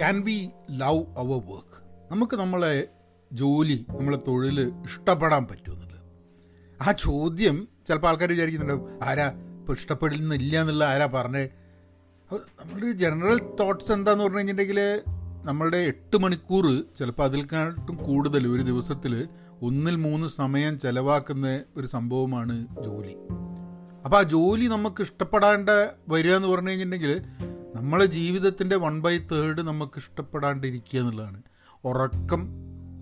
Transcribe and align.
Can 0.00 0.20
we 0.20 0.50
love 0.70 1.04
our 1.16 1.40
work 1.48 1.78
നമുക്ക് 2.10 2.36
നമ്മളെ 2.36 2.88
ജോലി 3.32 3.86
നമ്മളെ 3.88 4.16
തൊഴിൽ 4.28 4.60
ഇഷ്ടപ്പെടാൻ 4.84 5.46
പറ്റുമെന്നുള്ളത് 5.46 5.98
ആ 6.80 6.92
ചോദ്യം 6.92 7.68
ചിലപ്പോൾ 7.86 8.08
ആൾക്കാർ 8.08 8.32
വിചാരിക്കുന്നുണ്ടാവും 8.32 9.00
ആരാ? 9.02 9.26
ഇപ്പോൾ 9.60 9.72
ഇഷ്ടപ്പെടുന്നില്ല 9.72 10.60
എന്നുള്ള 10.60 10.84
ആരാ 10.84 11.06
പറഞ്ഞത് 11.06 11.46
അപ്പോൾ 12.22 12.40
നമ്മളുടെ 12.60 12.86
ഒരു 12.86 12.92
ജനറൽ 12.92 13.38
തോട്ട്സ് 13.60 13.92
എന്താന്ന് 13.92 14.24
പറഞ്ഞു 14.24 14.38
കഴിഞ്ഞിട്ടുണ്ടെങ്കിൽ 14.38 14.80
നമ്മളുടെ 15.44 15.76
എട്ട് 15.78 16.16
മണിക്കൂർ 16.16 16.84
ചിലപ്പോൾ 16.98 17.22
അതിൽക്കാട്ടും 17.22 17.96
കൂടുതൽ 17.96 18.48
ഒരു 18.48 18.62
ദിവസത്തിൽ 18.62 19.28
ഒന്നിൽ 19.62 19.96
മൂന്ന് 19.96 20.28
സമയം 20.28 20.78
ചിലവാക്കുന്ന 20.78 21.62
ഒരു 21.76 21.86
സംഭവമാണ് 21.86 22.66
ജോലി. 22.84 23.14
അപ്പോൾ 24.04 24.16
ആ 24.16 24.22
ജോലി 24.22 24.66
നമുക്ക് 24.66 25.02
ഇഷ്ടപ്പെടാണ്ട് 25.02 25.76
വരിക 26.08 26.34
എന്ന് 26.34 26.48
പറഞ്ഞു 26.48 26.70
കഴിഞ്ഞിട്ടുണ്ടെങ്കിൽ 26.70 27.12
നമ്മളെ 27.80 28.04
ജീവിതത്തിന്റെ 28.04 28.76
വൺ 28.76 29.00
ബൈ 29.00 29.18
തേർഡ് 29.18 29.60
നമുക്ക് 29.60 29.92
ഇഷ്ടപ്പെടാണ്ടിരിക്കുക 29.96 31.00
എന്നുള്ളതാണ്. 31.00 31.42
ഉറക്കം 31.84 32.48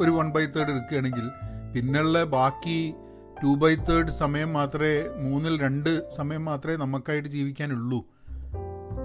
ഒരു 0.01 0.11
വൺ 0.11 0.31
ബൈ 0.31 0.45
തേർഡ് 0.45 0.71
എടുക്കുകയാണെങ്കിൽ 0.71 1.31
പിന്നുള്ള 1.75 2.25
ബാക്കി 2.25 2.95
ടു 3.43 3.47
ബൈ 3.47 3.75
തേർഡ് 3.75 4.11
സമയം 4.11 4.53
മാത്രമേ 4.53 5.09
മൂന്നിൽ 5.09 5.61
രണ്ട് 5.61 6.11
സമയം 6.11 6.45
മാത്രമേ 6.45 6.77
നമുക്കായിട്ട് 6.77 7.29
ജീവിക്കാനുള്ളൂ. 7.29 8.07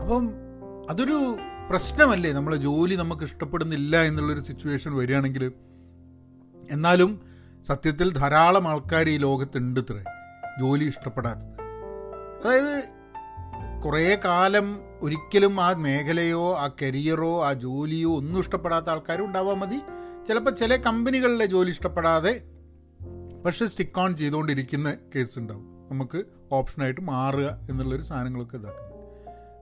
അപ്പം 0.02 0.30
അതൊരു 0.90 1.38
പ്രശ്നമല്ലേ? 1.70 2.34
നമ്മളെ 2.34 2.58
ജോലി 2.58 2.96
നമുക്ക് 2.96 3.24
ഇഷ്ടപ്പെടുന്നില്ല 3.24 4.02
എന്നുള്ളൊരു 4.02 4.40
സിറ്റുവേഷൻ 4.40 4.96
വരികയാണെങ്കിൽ 4.96 5.52
എന്നാലും 6.72 7.22
സത്യത്തിൽ 7.68 8.14
ധാരാളം 8.14 8.68
ആൾക്കാർ 8.68 9.10
ഈ 9.10 9.18
ലോകത്തുണ്ട് 9.18 9.80
ഇത്രേ. 9.80 10.04
ജോലി 10.60 10.86
ഇഷ്ടപ്പെടാത്തത്. 10.86 11.62
അതായത് 12.46 13.03
കുറേ 13.86 14.22
കാലം 14.26 14.80
ഒരിക്കലും 15.02 15.62
ആ 15.62 15.74
മേഖലയോ 15.74 16.56
ആ 16.58 16.70
കരിയറോ 16.82 17.46
ആ 17.46 17.54
ജോലിയോ 17.54 18.16
ഒന്നും 18.16 18.40
ഇഷ്ടപ്പെടാത്ത 18.40 18.90
ആൾക്കാരും 18.90 19.26
ഉണ്ടാവാൻ 19.26 19.58
മതി. 19.58 19.80
ചിലപ്പോൾ 20.28 20.52
ചില 20.52 20.76
കമ്പനികളിലെ 20.76 21.46
ജോലി 21.46 21.70
ഇഷ്ടപ്പെടാതെ 21.70 22.42
പക്ഷേ 23.46 23.66
സ്റ്റിക്ക് 23.66 24.00
ഓൺ 24.00 24.18
ചെയ്തുകൊണ്ടിരിക്കുന്ന 24.18 24.98
കേസ് 25.16 25.40
ഉണ്ടാവും. 25.40 25.90
നമുക്ക് 25.92 26.24
ഓപ്ഷനായിട്ട് 26.52 27.02
മാറുക 27.02 27.60
എന്നുള്ളൊരു 27.70 28.02
സാധനങ്ങളൊക്കെ 28.02 28.58
ഇതാക്കുന്നത്. 28.58 28.94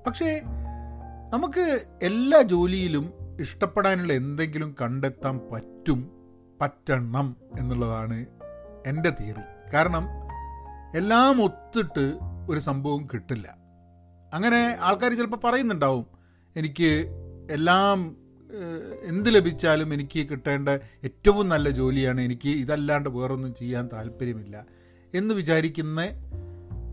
പക്ഷേ 0.08 0.42
നമുക്ക് 1.34 1.82
എല്ലാ 2.04 2.42
ജോലിയിലും 2.42 3.14
ഇഷ്ടപ്പെടാനുള്ള 3.42 4.14
എന്തെങ്കിലും 4.14 4.76
കണ്ടെത്താൻ 4.82 5.40
പറ്റും 5.54 6.12
പറ്റണം 6.62 7.36
എന്നുള്ളതാണ് 7.60 8.26
എന്റെ 8.88 9.10
തിയറി 9.10 9.74
കാരണം 9.74 10.08
എല്ലാം 10.96 11.44
ഒത്തിട്ട് 11.44 12.18
ഒരു 12.50 12.60
സംഭവം 12.60 13.08
കിട്ടില്ല. 13.14 13.61
അങ്ങനെ 14.34 14.78
ആൾക്കാർ 14.82 15.14
ചിലപ്പോൾ 15.14 15.38
പറയുന്നുണ്ടാവും 15.44 16.06
എനിക്ക് 16.56 17.08
എല്ലാം 17.52 18.18
എന്ത് 19.04 19.36
ലഭിച്ചാലും 19.36 19.94
എനിക്ക് 19.94 20.30
കിട്ടേണ്ട 20.30 20.70
ഏറ്റവും 21.04 21.50
നല്ല 21.50 21.70
ജോലിയാണ് 21.70 22.22
എനിക്ക് 22.22 22.50
ഇതല്ലാണ്ട് 22.50 23.10
വേറൊന്നും 23.10 23.54
ചെയ്യാൻ 23.54 23.90
താല്പര്യമില്ല 23.94 24.66
എന്ന് 25.14 25.34
വിചാരിക്കുന്ന 25.34 26.02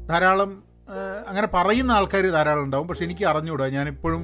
ധാരാളം 0.09 0.63
അങ്ങനെ 1.29 1.47
പറയുന്ന 1.55 1.93
ആൾക്കാർ 1.93 2.27
ധാരാളം 2.27 2.65
ഉണ്ടാവും. 2.65 2.89
പക്ഷെ 2.89 3.05
എനിക്ക് 3.05 3.25
അറിഞ്ഞുകൂടാ 3.25 3.69
ഞാനിപ്പോഴും 3.69 4.23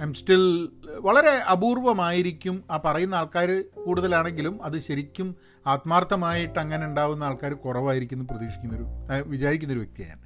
ഐ 0.00 0.02
എം 0.02 0.14
സ്റ്റിൽ 0.14 0.68
വളരെ 1.00 1.30
അപൂർവമായിരിക്കും 1.30 2.64
ആ 2.70 2.82
പറയുന്ന 2.84 3.14
ആൾക്കാർ 3.14 3.64
കൂടുതലാണെങ്കിലും 3.86 4.62
അത് 4.62 4.78
ശരിക്കും 4.78 5.36
ആത്മാർത്ഥമായിട്ട് 5.66 6.58
അങ്ങനെ 6.58 6.86
ഉണ്ടാവുന്ന 6.86 7.24
ആൾക്കാർ 7.24 7.52
കുറവായിരിക്കും 7.54 8.16
എന്ന് 8.16 8.28
പ്രതീക്ഷിക്കുന്നൊരു 8.28 8.86
വിചാരിക്കുന്നൊരു 9.26 9.80
വ്യക്തിയാണ് 9.80 10.25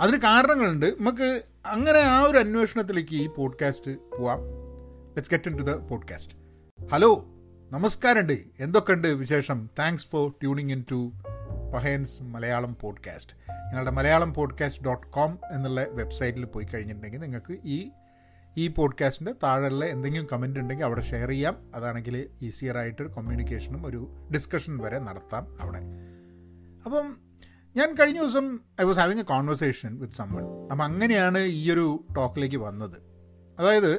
അതിന് 0.00 0.16
കാരണങ്ങളുണ്ട്. 0.16 0.86
നമുക്ക് 0.86 1.42
അങ്ങനെ 1.66 1.98
ആ 1.98 2.22
ഒരു 2.22 2.38
അന്വേഷണത്തിലേക്ക് 2.38 3.14
ഈ 3.14 3.26
പോഡ്കാസ്റ്റ് 3.26 3.90
പോവാം. 4.18 4.38
Let's 5.08 5.30
get 5.30 5.48
into 5.58 5.62
the 5.62 5.70
podcast 5.70 6.34
hello 6.92 7.24
നമസ്കാരമുണ്ട്. 7.70 8.38
എന്തൊക്കെയുണ്ട് 8.60 9.08
വിശേഷം? 9.08 9.70
Thanks 9.78 10.06
for 10.06 10.30
tuning 10.30 10.72
in 10.72 10.84
to 10.90 11.12
Pahayans 11.74 12.22
Malayalam 12.22 12.76
podcast 12.80 13.32
ഞങ്ങളുടെ 13.50 13.90
മലയാളം 13.90 14.34
പോഡ്കാസ്റ്റ് 14.34 14.84
ഡോട്ട് 14.84 15.06
കോം 15.06 15.38
എന്നുള്ള 15.52 15.84
വെബ്സൈറ്റിൽ 15.84 16.44
പോയി 16.44 16.64
കഴിഞ്ഞിട്ടുണ്ടെങ്കിൽ 16.64 17.18
നിങ്ങൾക്ക് 17.18 17.58
ഈ 17.64 17.90
ഈ 18.56 18.68
പോഡ്കാസ്റ്റിന്റെ 18.68 19.34
താഴെയുള്ള 19.42 19.84
എന്തെങ്കിലും 19.84 20.28
കമന്റ് 20.32 20.60
ഉണ്ടെങ്കിൽ 20.60 20.84
അവിടെ 20.84 21.00
ഷെയർ 21.00 21.28
ചെയ്യാം. 21.28 21.72
അതാണെങ്കിൽ 21.74 22.28
ഈസിയർ 22.42 22.78
ആയിട്ടൊരു 22.78 23.08
കമ്മ്യൂണിക്കേഷനും 23.08 23.86
ഒരു 23.86 24.28
ഡിസ്കഷൻ 24.34 24.78
വരെ 24.78 24.98
നടത്താം 24.98 25.58
അവിടെ. 25.60 25.80
അപ്പം 26.84 27.27
ഞാൻ 27.78 27.94
കഴിഞ്ഞ 27.94 28.20
ദിവസം 28.20 28.58
I 28.80 28.84
was 28.84 28.98
having 28.98 29.18
a 29.18 29.22
conversation 29.22 29.98
with 29.98 30.14
someone 30.14 30.42
അപ്പം 30.42 30.82
അങ്ങനെയാണ് 30.82 31.38
ഈ 31.38 31.72
ഒരു 31.72 32.04
ടോക്കിലേക്ക് 32.16 32.56
വന്നത്. 32.56 32.96
അതായത് 33.58 33.96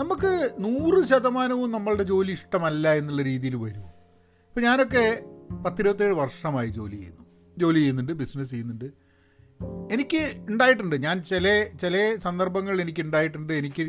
നമുക്ക് 0.00 0.50
നൂറ് 0.58 1.04
ശതമാനവും 1.04 1.70
നമ്മളുടെ 1.70 2.02
ജോലി 2.02 2.32
ഇഷ്ടമല്ല 2.32 2.92
എന്നുള്ള 2.92 3.22
രീതിയിൽ 3.22 3.56
വരും. 3.56 3.80
ഇപ്പം 3.80 4.62
ഞാനൊക്കെ 4.62 5.24
പത്തിരുപത്തേഴ് 5.64 6.12
വർഷമായി 6.12 6.68
ജോലി 6.68 6.96
ചെയ്യുന്നു. 6.96 7.26
ജോലി 7.58 7.78
ചെയ്യുന്നുണ്ട് 7.78 8.12
ബിസിനസ് 8.12 8.50
ചെയ്യുന്നുണ്ട്. 8.50 8.84
എനിക്ക് 9.92 10.46
ഉണ്ടായിട്ടുണ്ട്. 10.50 10.96
ഞാൻ 10.96 11.22
ചില 11.22 11.64
ചില 11.80 12.16
സന്ദർഭങ്ങളിൽ 12.16 12.80
എനിക്ക് 12.80 13.02
ഉണ്ടായിട്ടുണ്ട്. 13.02 13.52
എനിക്ക് 13.52 13.82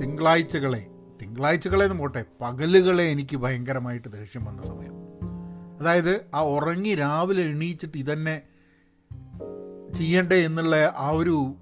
തിങ്കളാഴ്ചകളെ 0.00 0.86
തിങ്കളാഴ്ചകളെ 1.22 1.84
എന്ന് 1.84 1.98
പോട്ടെ 1.98 2.24
പകലുകളെ 2.40 3.04
എനിക്ക് 3.04 3.36
ഭയങ്കരമായിട്ട് 3.36 4.12
ദേഷ്യം 4.12 4.44
വന്ന 4.44 4.62
സമയം. 4.62 4.94
അതായത് 5.78 6.26
ആ 6.34 6.40
ഉറങ്ങി 6.42 6.94
രാവിലെ 6.94 7.42
എണീച്ചിട്ട് 7.42 7.98
ഇതന്നെ 7.98 8.42
ചെയ്യണ്ടേ 9.94 10.36
എന്നുള്ള 10.36 10.94
ആ 10.96 11.10
ഒരു 11.10 11.54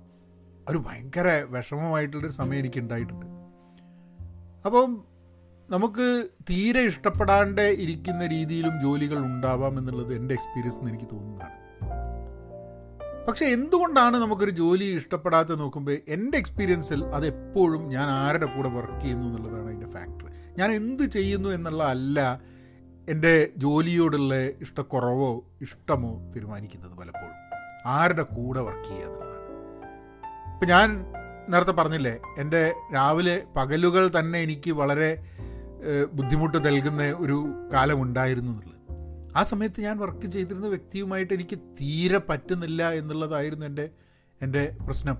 ഒരു 0.68 0.78
ഭയങ്കര 0.78 1.28
വിഷമമായിട്ടുള്ളൊരു 1.50 2.32
സമയം 2.32 2.58
എനിക്ക് 2.58 2.80
ഉണ്ടായിട്ടുണ്ട്. 2.80 3.26
അപ്പം 4.66 5.04
നമുക്ക് 5.70 6.28
തീരെ 6.50 6.80
ഇഷ്ടപ്പെടാണ്ട് 6.80 7.60
ഇരിക്കുന്ന 7.60 8.26
രീതിയിലും 8.26 8.80
ജോലികൾ 8.82 9.18
ഉണ്ടാവാം 9.18 9.78
എന്നുള്ളത് 9.78 10.14
എന്റെ 10.14 10.34
എക്സ്പീരിയൻസ് 10.34 10.78
എന്ന് 10.78 10.90
എനിക്ക് 10.90 11.10
തോന്നുന്നതാണ്. 11.12 11.66
പക്ഷേ 13.28 13.46
എന്തുകൊണ്ടാണ് 13.46 14.16
നമുക്കൊരു 14.16 14.50
ജോലി 14.50 14.84
ഇഷ്ടപ്പെടാത്ത 14.84 15.48
നോക്കുമ്പോൾ 15.48 15.96
എന്റെ 16.08 16.38
എക്സ്പീരിയൻസിൽ 16.38 17.04
അത് 17.04 17.26
എപ്പോഴും 17.26 17.88
ഞാൻ 17.88 18.08
ആരുടെ 18.08 18.46
കൂടെ 18.46 18.68
വർക്ക് 18.68 19.00
ചെയ്യുന്നു 19.00 19.26
എന്നുള്ളതാണ് 19.26 19.66
അതിന്റെ 19.66 19.90
ഫാക്ടർ 19.90 20.30
ഞാൻ 20.58 20.72
എന്ത് 20.72 21.02
ചെയ്യുന്നു 21.02 21.48
എന്നുള്ള 21.48 21.84
അല്ല 21.84 22.42
എന്റെ 23.08 23.50
ജോലിയോടുള്ള 23.56 24.34
ഇഷ്ടക്കുറവോ 24.34 25.44
ഇഷ്ടമോ 25.60 26.32
തീരുമാനിക്കുന്നത് 26.32 26.90
പലപ്പോഴും. 26.90 27.36
ആരുടെ 27.86 28.22
കൂടെ 28.22 28.60
വർക്ക് 28.60 28.88
ചെയ്യുക 28.88 29.06
എന്നുള്ളതാണ്. 29.06 30.54
ഇപ്പം 30.54 30.68
ഞാൻ 30.68 31.04
നേരത്തെ 31.50 31.72
പറഞ്ഞില്ലേ 31.72 32.18
എന്റെ 32.38 32.74
രാവിലെ 32.94 33.42
പകലുകൾ 33.56 34.10
തന്നെ 34.18 34.38
എനിക്ക് 34.38 34.70
വളരെ 34.70 35.10
ബുദ്ധിമുട്ട് 36.12 36.66
നൽകുന്ന 36.66 37.02
ഒരു 37.02 37.44
കാലമുണ്ടായിരുന്നു 37.72 38.50
എന്നുള്ളത്. 38.50 38.74
ആ 39.36 39.42
സമയത്ത് 39.42 39.80
ഞാൻ 39.80 39.98
വർക്ക് 39.98 40.26
ചെയ്തിരുന്ന 40.26 40.66
വ്യക്തിയുമായിട്ട് 40.66 41.34
എനിക്ക് 41.34 41.58
തീരെ 41.58 42.18
പറ്റുന്നില്ല 42.18 42.90
എന്നുള്ളതായിരുന്നു 42.90 43.66
എന്റെ 43.66 43.88
എന്റെ 44.42 44.76
പ്രശ്നം. 44.86 45.18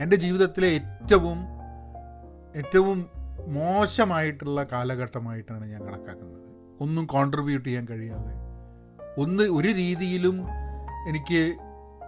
എന്റെ 0.00 0.16
ജീവിതത്തിലെ 0.16 0.66
ഏറ്റവും 0.66 1.38
ഏറ്റവും 2.56 3.06
മോശമായിട്ടുള്ള 3.48 4.66
കാലഘട്ടമായിട്ടാണ് 4.72 5.64
ഞാൻ 5.70 5.80
കണക്കാക്കുന്നത്. 5.84 6.53
ഒന്നും 6.80 7.06
കോൺട്രിബ്യൂട്ട് 7.06 7.68
ചെയ്യാൻ 7.68 7.86
കഴിയാതെ. 7.88 8.44
ഒന്ന് 9.22 9.42
ഒരു 9.42 9.68
രീതിയിലും 9.68 10.40
എനിക്ക് 11.08 11.54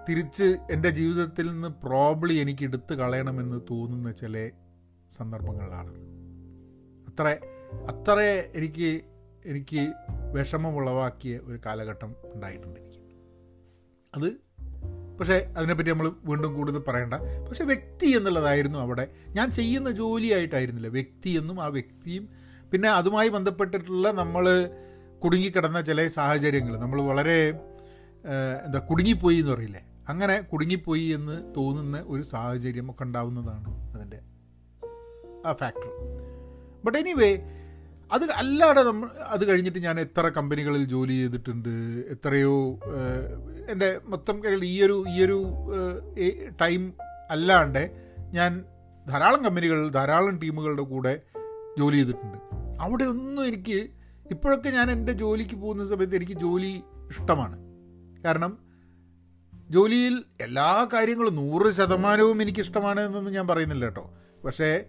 തിരിച്ച് 0.09 0.57
എന്റെ 0.71 0.89
ജീവിതത്തിൽ 0.89 1.51
നിന്ന് 1.51 1.69
പ്രോബ്ലി 1.69 2.35
എനിക്ക് 2.35 2.65
എടുത്തു 2.65 2.95
കളയണമെന്ന് 2.95 3.61
തോന്നുന്ന 3.71 4.13
ചില 4.13 4.51
സന്ദർഭങ്ങളിലാണത് 5.17 6.17
അത്ര 7.09 7.37
അത്ര 7.87 8.21
എനിക്ക് 8.55 9.03
എനിക്ക് 9.47 9.93
വിഷമം 10.33 10.77
ഉളവാക്കിയ 10.77 11.39
ഒരു 11.39 11.59
കാലഘട്ടം 11.67 12.15
ഉണ്ടായിട്ടുണ്ട് 12.35 12.81
എനിക്ക്. 12.81 12.99
അത് 14.17 14.47
പക്ഷേ 15.19 15.55
അതിനെപ്പറ്റി 15.57 15.91
നമ്മൾ 15.91 16.13
വീണ്ടും 16.25 16.55
കൂടുതൽ 16.55 16.79
പറയണ്ട. 16.79 17.15
പക്ഷേ 17.49 17.65
വ്യക്തി 17.65 18.07
എന്നുള്ളതായിരുന്നു 18.07 18.79
അവിടെ. 18.79 19.09
ഞാൻ 19.29 19.53
ചെയ്യുന്ന 19.53 19.91
ജോലിയായിട്ടായിരുന്നില്ല. 19.91 20.89
വ്യക്തി 20.89 21.29
എന്നും 21.29 21.63
ആ 21.63 21.67
വ്യക്തിയും 21.67 22.29
പിന്നെ 22.73 22.89
അതുമായി 22.91 23.29
ബന്ധപ്പെട്ടിട്ടുള്ള 23.29 24.11
നമ്മൾ 24.11 24.71
കുടുങ്ങിക്കിടന്ന 25.25 25.81
ചില 25.81 26.09
സാഹചര്യങ്ങൾ. 26.09 26.77
നമ്മൾ 26.77 27.03
വളരെ 27.03 27.39
എന്താ 28.67 28.79
കുടുങ്ങിപ്പോയി 28.79 29.37
എന്ന് 29.37 29.53
പറയില്ലേ? 29.53 29.83
അങ്ങനെ 30.09 30.41
കുടുങ്ങിപ്പോയി 30.41 31.03
എന്ന് 31.03 31.55
തോന്നുന്ന 31.57 32.05
ഒരു 32.07 32.23
സാഹചര്യം 32.23 32.91
ഒക്കെ 32.91 33.03
ഉണ്ടാവുന്നതാണ് 33.03 33.95
അതിന്റെ 33.95 34.21
ആ 35.49 35.53
ഫാക്ടർ 35.53 35.89
ബട്ട് 36.85 36.99
എനിവേ 36.99 37.39
അത് 38.13 38.25
അല്ലാതെ 38.25 38.83
നമ്മൾ 38.83 39.09
അത് 39.27 39.49
കഴിഞ്ഞിട്ട് 39.49 39.79
ഞാൻ 39.79 40.01
എത്ര 40.01 40.29
കമ്പനികളിൽ 40.29 40.85
ജോലി 40.85 41.13
ചെയ്തിട്ടുണ്ട് 41.13 41.69
എത്രയോ 42.09 42.81
എന്റെ 43.71 44.01
മൊത്തം 44.05 44.65
ഈയൊരു 44.65 44.93
ഒരു 44.93 45.07
ഈ 45.09 45.25
ഒരു 45.25 45.39
ടൈം 46.61 46.95
അല്ലാണ്ട് 47.31 47.91
ഞാൻ 48.33 48.65
ധാരാളം 49.09 49.45
കമ്പനികളിൽ 49.45 49.89
ധാരാളം 49.91 50.39
ടീമുകളുടെ 50.39 50.83
കൂടെ 50.83 51.21
ജോലി 51.79 51.97
ചെയ്തിട്ടുണ്ട്. 51.97 52.39
അവിടെ 52.81 53.05
ഒന്നും 53.05 53.47
എനിക്ക് 53.47 53.91
ഇപ്പോഴൊക്കെ 54.31 54.71
ഞാൻ 54.71 54.91
എന്റെ 54.91 55.13
ജോലിക്ക് 55.13 55.57
പോകുന്ന 55.57 55.85
സമയത്ത് 55.85 56.17
എനിക്ക് 56.17 56.33
ജോലി 56.33 56.83
ഇഷ്ടമാണ്. 57.09 57.57
കാരണം 58.23 58.59
ജോലിയിൽ 59.71 60.25
എല്ലാ 60.41 60.89
കാര്യങ്ങളും 60.93 61.37
നൂറ് 61.37 61.73
ശതമാനവും 61.73 62.43
എനിക്കിഷ്ടമാണ് 62.43 63.01
എന്നൊന്നും 63.01 63.33
ഞാൻ 63.33 63.49
പറയുന്നില്ല 63.49 63.85
കേട്ടോ. 63.85 64.15
പക്ഷേ 64.45 64.85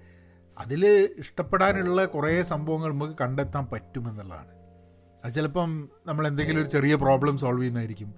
അതിൽ 0.58 1.10
ഇഷ്ടപ്പെടാനുള്ള 1.18 2.06
കുറേ 2.06 2.44
സംഭവങ്ങൾ 2.44 2.92
നമുക്ക് 2.92 3.14
കണ്ടെത്താൻ 3.22 3.66
പറ്റുമെന്നുള്ളതാണ്. 3.66 4.48
അത് 5.26 5.34
ചിലപ്പം 5.34 5.90
നമ്മൾ 6.08 6.28
എന്തെങ്കിലും 6.28 6.62
ഒരു 6.62 6.70
ചെറിയ 6.70 6.96
പ്രോബ്ലം 6.96 7.38
സോൾവ് 7.38 7.62
ചെയ്യുന്നതായിരിക്കും. 7.62 8.16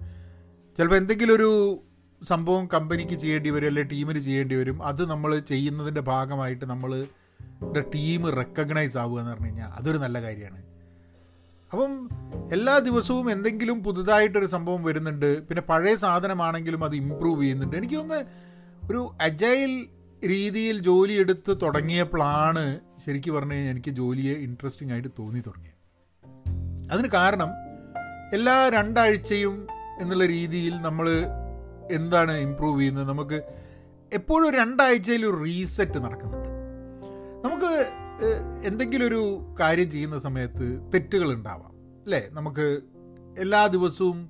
ചിലപ്പോൾ 0.77 0.95
എന്തെങ്കിലും 0.95 1.35
ഒരു 1.35 1.81
സംഭവം 2.23 2.69
കമ്പനിക്ക് 2.73 3.13
ചെയ്യേണ്ടി 3.13 3.49
വരും 3.49 3.67
അല്ലെങ്കിൽ 3.67 3.91
ടീമിന് 3.91 4.19
ചെയ്യേണ്ടി 4.19 4.55
വരും. 4.55 4.83
അത് 4.83 5.09
നമ്മൾ 5.09 5.39
ചെയ്യുന്നതിന്റെ 5.39 6.01
ഭാഗമായിട്ട് 6.01 6.65
നമ്മൾ 6.65 7.05
ടീം 7.95 8.29
റെക്കഗ്നൈസ് 8.29 8.97
ആവുക 8.97 9.19
എന്ന് 9.19 9.31
പറഞ്ഞു 9.31 9.45
കഴിഞ്ഞാൽ 9.45 9.67
അതൊരു 9.67 9.97
നല്ല 9.97 10.21
കാര്യമാണ്. 10.21 10.63
അപ്പം 11.71 12.09
എല്ലാ 12.51 12.79
ദിവസവും 12.79 13.31
എന്തെങ്കിലും 13.31 13.83
പുതുതായിട്ടൊരു 13.83 14.45
സംഭവം 14.45 14.83
വരുന്നുണ്ട് 14.83 15.47
പിന്നെ 15.47 15.61
പഴയ 15.61 15.95
സാധനമാണെങ്കിലും 15.95 16.83
അത് 16.83 16.95
ഇമ്പ്രൂവ് 16.95 17.41
ചെയ്യുന്നുണ്ട്. 17.41 17.75
എനിക്ക് 17.75 17.95
തോന്നുന്നു 17.95 18.25
ഒരു 18.91 19.15
അജൈൽ 19.21 19.87
രീതിയിൽ 20.27 20.79
ജോലി 20.79 21.13
എടുത്ത് 21.13 21.57
തുടങ്ങിയപ്പോഴാണ് 21.61 22.79
ശരിക്കും 23.05 23.35
പറഞ്ഞു 23.35 23.53
കഴിഞ്ഞാൽ 23.53 23.71
എനിക്ക് 23.71 23.91
ജോലിയെ 23.91 24.33
ഇൻട്രസ്റ്റിംഗ് 24.33 24.93
ആയിട്ട് 24.93 25.07
തോന്നി 25.19 25.39
തുടങ്ങിയത്. 25.39 25.79
അതിന് 26.91 27.07
കാരണം 27.07 27.49
എല്ലാ 28.33 28.69
രണ്ടാഴ്ചയും 28.69 29.67
എന്നുള്ള 29.99 30.25
രീതിയിൽ 30.25 30.81
നമ്മൾ 30.81 31.09
എന്താണ് 31.91 32.31
ഇമ്പ്രൂവ് 32.31 32.79
ചെയ്യുന്നത്? 32.79 33.09
നമുക്ക് 33.09 33.41
എപ്പോഴും 34.13 34.53
രണ്ടാഴ്ചയിൽ 34.53 35.25
ഒരു 35.25 35.43
റീസെറ്റ് 35.43 35.99
നടക്കുന്നുണ്ട്. 36.03 36.48
നമുക്ക് 37.45 37.91
എന്തെങ്കിലും 38.63 39.07
ഒരു 39.07 39.39
കാര്യം 39.59 39.91
ചെയ്യുന്ന 39.91 40.19
സമയത്ത് 40.19 40.91
തെറ്റുകൾ 40.93 41.33
ഉണ്ടാവാം 41.33 41.71
അല്ലേ? 42.03 42.27
നമുക്ക് 42.31 42.81
എല്ലാ 43.37 43.67
ദിവസവും 43.67 44.29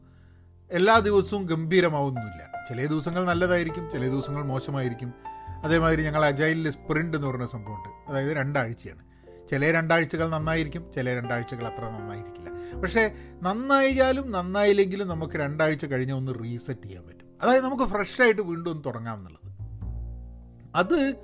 എല്ലാ 0.72 1.00
ദിവസവും 1.00 1.46
ഗംഭീരമാവുന്നില്ല. 1.46 2.66
ചില 2.70 2.86
ദിവസങ്ങൾ 2.86 3.26
നല്ലതായിരിക്കും 3.26 3.90
ചില 3.92 4.04
ദിവസങ്ങൾ 4.04 4.44
മോശമായിരിക്കും. 4.44 5.14
അതേമാതിരി 5.64 6.02
ഞങ്ങൾ 6.02 6.26
അജൈലിൽ 6.26 6.70
സ്പ്രിന്റ് 6.70 7.18
എന്ന് 7.18 7.28
പറയുന്ന 7.28 7.48
സംഭവമുണ്ട്. 7.48 8.12
അതായത് 8.12 8.38
രണ്ടാഴ്ചയാണ്. 8.38 9.00
ചില 9.48 9.72
രണ്ടാഴ്ചകൾ 9.72 10.30
നന്നായിരിക്കും 10.30 10.92
ചില 10.96 11.14
രണ്ടാഴ്ചകൾ 11.14 11.68
അത്ര 11.68 11.86
നന്നായിരിക്കില്ല. 11.86 12.80
പക്ഷേ 12.80 13.16
നന്നായാലും 13.44 14.32
നന്നായില്ലെങ്കിലും 14.32 15.08
നമുക്ക് 15.08 15.38
രണ്ടാഴ്ച 15.38 15.86
കഴിഞ്ഞ 15.86 16.12
ഒന്ന് 16.12 16.44
റീസെറ്റ് 16.44 16.82
ചെയ്യാൻ 16.82 17.04
പറ്റും. 17.08 17.28
അതായത് 17.42 17.64
നമുക്ക് 17.64 17.84
ഫ്രഷായിട്ട് 17.84 18.42
വീണ്ടും 18.42 18.72
ഒന്ന് 18.72 18.84
തുടങ്ങാമെന്നുള്ളത് 18.86 19.50
അത് 20.76 21.16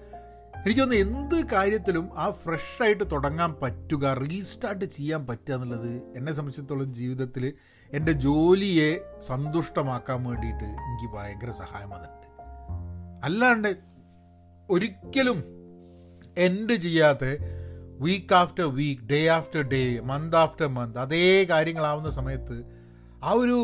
എനിക്കൊന്ന് 0.66 0.96
എന്ത് 0.96 1.46
കാര്യത്തിലും 1.46 2.10
ആ 2.18 2.32
ഫ്രഷായിട്ട് 2.32 3.04
തുടങ്ങാൻ 3.12 3.56
പറ്റുക 3.62 4.14
റീസ്റ്റാർട്ട് 4.14 4.86
ചെയ്യാൻ 4.86 5.28
പറ്റുക 5.28 5.54
എന്നുള്ളത് 5.54 5.92
എന്നെ 6.18 6.32
സംബന്ധിച്ചിടത്തോളം 6.34 6.94
ജീവിതത്തിൽ 6.94 7.44
എന്റെ 7.92 8.12
ജോലിയെ 8.12 8.90
സന്തുഷ്ടമാക്കാൻ 9.20 10.24
വേണ്ടിയിട്ട് 10.24 10.64
എനിക്ക് 10.64 11.14
ഭയങ്കര 11.16 11.50
സഹായം 11.50 11.90
വന്നിട്ടുണ്ട്. 11.90 12.32
അല്ലാണ്ട് 13.26 13.70
ഒരിക്കലും 14.70 15.40
എൻഡ് 16.38 16.74
ചെയ്യാത്ത 16.74 17.24
week 18.00 18.34
after 18.34 18.64
week 18.76 19.02
day 19.04 19.28
after 19.28 19.62
day 19.68 20.00
month 20.00 20.38
after 20.38 20.68
month 20.68 21.00
അതേ 21.00 21.46
കാര്യങ്ങളാവുന്ന 21.46 22.10
സമയത്ത് 22.10 22.58
ആ 23.24 23.32
ഒരു 23.32 23.60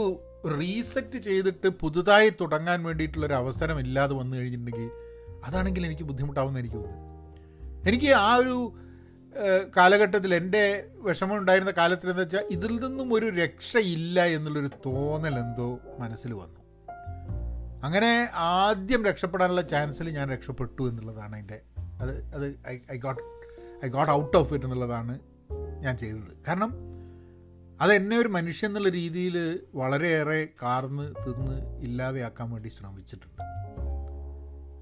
റീസെറ്റ് 0.59 1.17
ചെയ്തിട്ട് 1.17 1.67
പുതുതായി 1.67 2.29
തുടങ്ങാൻ 2.41 2.83
വേണ്ടിയിട്ടുള്ളൊരു 2.83 3.33
അവസരം 3.33 3.79
ഇല്ലാതെ 3.79 4.13
വന്നു 4.13 4.37
കഴിഞ്ഞിട്ടുണ്ടെങ്കിൽ 4.37 5.10
അതാണെങ്കിൽ 5.47 5.85
എനിക്ക് 5.89 6.05
ബുദ്ധിമുട്ടാവുന്ന 6.11 6.59
എനിക്ക് 6.63 6.79
തോന്നുന്നു. 6.83 7.07
എനിക്ക് 7.89 8.09
ആ 8.27 8.29
ഒരു 8.41 8.55
കാലഘട്ടത്തിൽ 9.77 10.31
എന്റെ 10.37 10.63
വിഷമം 11.05 11.35
ഉണ്ടായിരുന്ന 11.41 11.71
കാലത്തിൽ 11.77 12.09
എന്താ 12.09 12.23
വെച്ചാൽ 12.23 12.45
ഇതിൽ 12.55 12.73
നിന്നും 12.85 13.09
ഒരു 13.17 13.27
രക്ഷയില്ല 13.41 14.25
എന്നുള്ളൊരു 14.37 14.69
തോന്നൽ 14.85 15.35
എന്തോ 15.43 15.67
മനസ്സിൽ 16.01 16.31
വന്നു. 16.41 16.59
അങ്ങനെ 17.87 18.11
ആദ്യം 18.33 19.01
രക്ഷപ്പെടാനുള്ള 19.09 19.63
ചാൻസിൽ 19.73 20.09
ഞാൻ 20.17 20.27
രക്ഷപ്പെട്ടു 20.35 20.83
എന്നുള്ളതാണ് 20.89 21.35
അതിന്റെ 21.35 21.59
അത് 22.01 22.13
അത് 22.35 22.45
I 22.73 22.75
I 22.95 22.97
got 23.05 23.21
I 23.85 23.89
got 23.95 24.11
out 24.11 24.35
of 24.37 24.53
it 24.55 24.65
എന്നുള്ളതാണ് 24.65 25.13
ഞാൻ 25.85 25.95
ചെയ്തത്. 25.97 26.33
കാരണം 26.47 26.71
അത് 27.83 27.91
എന്നെ 27.99 28.15
ഒരു 28.17 28.29
മനുഷ്യൻ 28.37 28.69
എന്നുള്ള 28.69 28.89
രീതിയിൽ 28.89 29.35
വളരെയേറെ 29.81 30.41
കാർന്ന് 30.63 31.05
തിന്ന് 31.23 31.57
ഇല്ലാതെയാക്കാൻ 31.87 32.47
വേണ്ടി 32.53 32.69
ശ്രമിച്ചിട്ടുണ്ട്. 32.69 33.41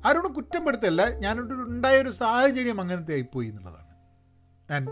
ആരോടും 0.06 0.34
കുറ്റപ്പെടുത്തല്ല 0.34 1.10
ഞാനൊരു 1.10 1.54
ഉണ്ടായൊരു 1.54 2.10
സാഹചര്യം 2.10 2.82
അങ്ങനത്തെ 2.82 3.12
ആയിപ്പോയി 3.12 3.48
എന്നുള്ളതാണ്. 3.48 3.90
ആൻഡ് 4.74 4.90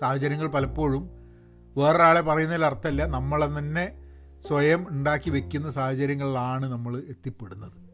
സാഹചര്യങ്ങൾ 0.00 0.46
പലപ്പോഴും 0.46 1.10
വേറൊരാളെ 1.76 2.20
പറയുന്നതിൽ 2.20 2.64
അർത്ഥമല്ല. 2.64 3.04
നമ്മളെ 3.04 3.58
തന്നെ 3.58 4.02
സ്വയം 4.46 4.86
ഉണ്ടാക്കി 4.90 5.30
വെക്കുന്ന 5.30 5.70
സാഹചര്യങ്ങളിലാണ് 5.70 6.66
നമ്മൾ 6.66 6.98
എത്തിപ്പെടുന്നത്. 6.98 7.86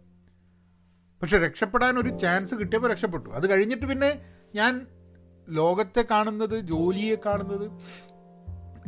പക്ഷെ 1.23 1.39
രക്ഷപ്പെടാൻ 1.39 1.99
ഒരു 1.99 2.19
ചാൻസ് 2.19 2.55
കിട്ടിയപ്പോൾ 2.55 2.91
രക്ഷപ്പെട്ടു. 2.91 3.31
അത് 3.31 3.51
കഴിഞ്ഞിട്ട് 3.51 3.87
പിന്നെ 3.87 4.23
ഞാൻ 4.55 4.87
ലോകത്തെ 5.49 6.05
കാണുന്നത് 6.11 6.61
ജോലിയെ 6.61 7.17
കാണുന്നത് 7.27 7.71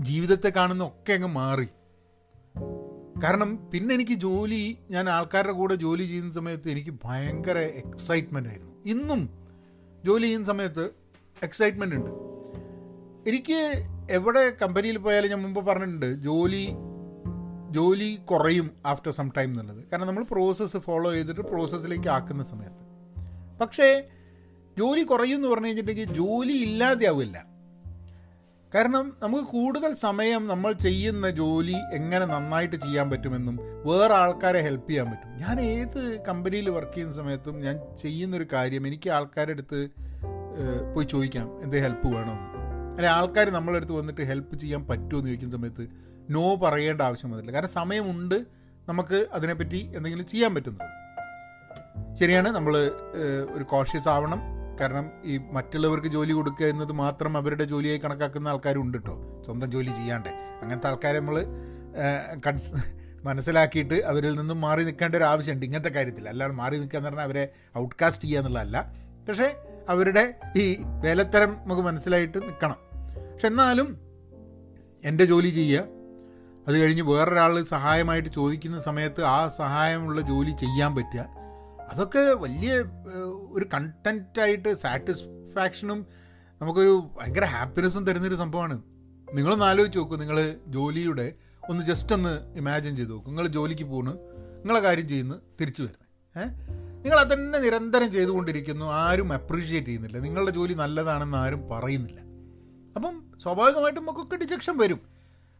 ജീവിതത്തെ 0.00 0.48
കാണുന്ന 0.48 0.84
ഒക്കെ 0.84 1.12
അങ്ങ് 1.12 1.28
മാറി. 1.28 1.68
കാരണം 3.24 3.70
പിന്നെ 3.70 3.94
എനിക്ക് 3.94 4.12
ജോലി 4.12 4.78
ഞാൻ 4.90 5.08
ആൾക്കാരുടെ 5.08 5.52
കൂടെ 5.52 5.74
ജോലി 5.74 6.04
ചെയ്യുന്ന 6.04 6.32
സമയത്ത് 6.32 6.70
എനിക്ക് 6.70 6.90
ഭയങ്കര 7.04 7.58
എക്സൈറ്റ്മെന്റ് 7.58 8.48
ആയിരുന്നു. 8.48 8.72
ഇന്നും 8.86 9.30
ജോലി 10.04 10.22
ചെയ്യുന്ന 10.22 10.46
സമയത്ത് 10.46 10.90
എക്സൈറ്റ്മെന്റ് 11.42 11.94
ഉണ്ട്. 11.94 12.10
എനിക്ക് 13.28 13.84
എവിടെ 14.10 14.56
കമ്പനിയിൽ 14.62 14.98
പോയാലും 14.98 15.30
ഞാൻ 15.30 15.42
മുമ്പ് 15.42 15.66
പറഞ്ഞിട്ടുണ്ട് 15.66 16.14
ജോലി 16.22 16.68
ജോലി 17.70 18.18
കുറയും 18.24 18.70
ആഫ്റ്റർ 18.86 19.10
സം 19.10 19.30
ടൈം 19.36 19.50
എന്നുള്ളത്. 19.50 19.84
കാരണം 19.92 20.06
നമ്മൾ 20.06 20.24
പ്രോസസ്സ് 20.24 20.76
ഫോളോ 20.76 21.12
ചെയ്തിട്ട് 21.12 21.40
പ്രോസസ്സിലേക്ക് 21.40 22.08
ആക്കുന്ന 22.08 22.42
സമയത്ത്. 22.42 22.84
പക്ഷേ 23.60 24.08
ജോലി 24.78 25.02
കുറയും 25.02 25.36
എന്ന് 25.36 25.48
പറഞ്ഞു 25.48 25.66
കഴിഞ്ഞിട്ടുണ്ടെങ്കിൽ 25.66 26.14
ജോലി 26.14 26.52
ഇല്ലാതെയാവില്ല. 26.52 27.53
കാരണം 28.74 29.12
നമുക്ക് 29.22 29.44
കൂടുതൽ 29.44 29.94
സമയം 29.94 30.46
നമ്മൾ 30.46 30.72
ചെയ്യുന്ന 30.72 31.30
ജോലി 31.30 31.76
എങ്ങനെ 31.92 32.26
നന്നായിട്ട് 32.26 32.76
ചെയ്യാൻ 32.76 33.10
പറ്റുമെന്നും 33.10 33.56
വേറെ 33.84 34.14
ആൾക്കാരെ 34.14 34.60
ഹെൽപ്പ് 34.60 34.90
ചെയ്യാൻ 34.90 35.10
പറ്റും. 35.10 35.36
ഞാൻ 35.36 35.60
ഏത് 35.60 36.22
കമ്പനിയിൽ 36.28 36.70
വർക്ക് 36.70 36.94
ചെയ്യുന്ന 36.94 37.14
സമയത്തും 37.14 37.60
ഞാൻ 37.60 37.96
ചെയ്യുന്നൊരു 37.98 38.46
കാര്യം 38.52 38.86
എനിക്ക് 38.86 39.10
ആൾക്കാരുടെ 39.10 39.52
അടുത്ത് 39.52 39.88
പോയി 40.94 41.06
ചോദിക്കാം 41.06 41.62
എന്തേ 41.62 41.80
ഹെൽപ്പ് 41.80 42.06
വേണമെന്ന് 42.06 42.50
അല്ലെ 42.96 43.10
ആൾക്കാർ 43.10 43.50
നമ്മളെ 43.50 43.76
അടുത്ത് 43.76 43.92
വന്നിട്ട് 43.92 44.20
ഹെൽപ്പ് 44.20 44.56
ചെയ്യാൻ 44.58 44.86
പറ്റുമോ 44.86 45.18
എന്ന് 45.18 45.30
ചോദിക്കുന്ന 45.30 45.56
സമയത്ത് 45.56 45.88
നോ 46.30 46.54
പറയേണ്ട 46.54 47.02
ആവശ്യം 47.02 47.30
വന്നില്ല 47.30 47.52
കാരണം 47.52 47.68
സമയമുണ്ട് 47.68 48.34
നമുക്ക് 48.88 49.26
അതിനെപ്പറ്റി 49.32 49.92
എന്തെങ്കിലും 49.96 50.26
ചെയ്യാൻ 50.26 50.54
പറ്റുന്നത് 50.54 50.90
ശരിയാണ് 52.14 52.48
നമ്മൾ 52.48 52.76
ഒരു 53.54 53.64
കോഷ്യസ് 53.64 54.08
ആവണം. 54.08 54.53
കാരണം 54.80 55.10
ഈ 55.24 55.38
മറ്റുള്ളവർക്ക് 55.52 56.06
ജോലി 56.06 56.32
കൊടുക്കുക 56.32 56.66
എന്നത് 56.66 56.92
മാത്രം 56.92 57.36
അവരുടെ 57.36 57.64
ജോലിയായി 57.64 57.98
കണക്കാക്കുന്ന 57.98 58.48
ആൾക്കാരുണ്ട് 58.48 58.98
കേട്ടോ 58.98 59.42
സ്വന്തം 59.44 59.70
ജോലി 59.70 59.90
ചെയ്യാണ്ട്. 59.90 60.28
അങ്ങനത്തെ 60.62 60.86
ആൾക്കാരെ 60.86 61.20
നമ്മൾ 61.20 61.46
കൺസ് 62.46 62.74
മനസ്സിലാക്കിയിട്ട് 63.24 63.94
അവരിൽ 63.94 64.38
നിന്നും 64.38 64.60
മാറി 64.60 64.84
നിൽക്കേണ്ട 64.84 65.14
ഒരു 65.14 65.24
ആവശ്യമുണ്ട്. 65.24 65.66
ഇങ്ങനത്തെ 65.66 65.88
കാര്യത്തിൽ 65.88 66.28
അല്ലാതെ 66.28 66.52
മാറി 66.52 66.76
നിൽക്കുക 66.78 66.98
എന്ന് 66.98 67.08
പറഞ്ഞാൽ 67.08 67.24
അവരെ 67.24 67.48
ഔട്ട്കാസ്റ്റ് 67.78 68.24
ചെയ്യുക 68.24 68.40
എന്നുള്ളതല്ല. 68.40 68.92
പക്ഷേ 69.28 69.56
അവരുടെ 69.88 70.34
ഈ 70.56 70.64
വേലത്തരം 71.04 71.50
നമുക്ക് 71.50 71.82
മനസ്സിലായിട്ട് 71.82 72.38
നിൽക്കണം. 72.38 72.76
പക്ഷെ 73.32 73.46
എന്നാലും 73.46 73.88
എന്റെ 75.04 75.24
ജോലി 75.24 75.48
ചെയ്യുക 75.48 75.84
അത് 76.68 76.78
കഴിഞ്ഞ് 76.78 77.02
വേറൊരാൾ 77.02 77.62
സഹായമായിട്ട് 77.62 78.28
ചോദിക്കുന്ന 78.28 78.78
സമയത്ത് 78.78 79.24
ആ 79.24 79.48
സഹായമുള്ള 79.48 80.20
ജോലി 80.20 80.50
ചെയ്യാൻ 80.50 80.94
പറ്റുക 80.94 81.43
അതൊക്കെ 81.90 82.18
വലിയ 82.18 82.78
ഒരു 83.52 83.66
കണ്ടന്റായിട്ട് 83.74 84.74
സാറ്റിസ്ഫാക്ഷനും 84.74 86.06
നമുക്കൊരു 86.62 87.10
ഭയങ്കര 87.20 87.44
ഹാപ്പിനെസ്സും 87.44 88.06
തരുന്നൊരു 88.06 88.34
സംഭവമാണ്. 88.34 88.82
നിങ്ങളൊന്ന് 89.34 89.64
ആലോചിച്ച് 89.64 89.98
നോക്കൂ 89.98 90.16
നിങ്ങൾ 90.16 90.56
ജോലിയുടെ 90.66 91.32
ഒന്ന് 91.68 91.84
ജസ്റ്റ് 91.84 92.14
ഒന്ന് 92.14 92.54
ഇമാജിൻ 92.56 92.96
ചെയ്ത് 92.96 93.10
നോക്കും. 93.10 93.30
നിങ്ങൾ 93.30 93.46
ജോലിക്ക് 93.46 93.84
പോകുന്നു 93.84 94.12
നിങ്ങളെ 94.58 94.80
കാര്യം 94.80 95.08
ചെയ്യുന്നു 95.08 95.34
തിരിച്ചു 95.60 95.82
വരുന്നത് 95.82 96.04
ഏഹ് 96.40 96.74
നിങ്ങൾ 97.04 97.18
അതന്നെ 97.18 97.58
നിരന്തരം 97.58 98.10
ചെയ്തുകൊണ്ടിരിക്കുന്നു 98.10 98.86
ആരും 98.86 99.32
അപ്രീഷിയേറ്റ് 99.32 99.86
ചെയ്യുന്നില്ല. 99.86 100.18
നിങ്ങളുടെ 100.18 100.50
ജോലി 100.50 100.74
നല്ലതാണെന്ന് 100.74 101.38
ആരും 101.38 101.68
പറയുന്നില്ല. 101.68 102.20
അപ്പം 102.96 103.32
സ്വാഭാവികമായിട്ടും 103.42 104.02
നമുക്കൊക്കെ 104.02 104.36
ഡിജക്ഷൻ 104.36 104.78
വരും. 104.78 105.13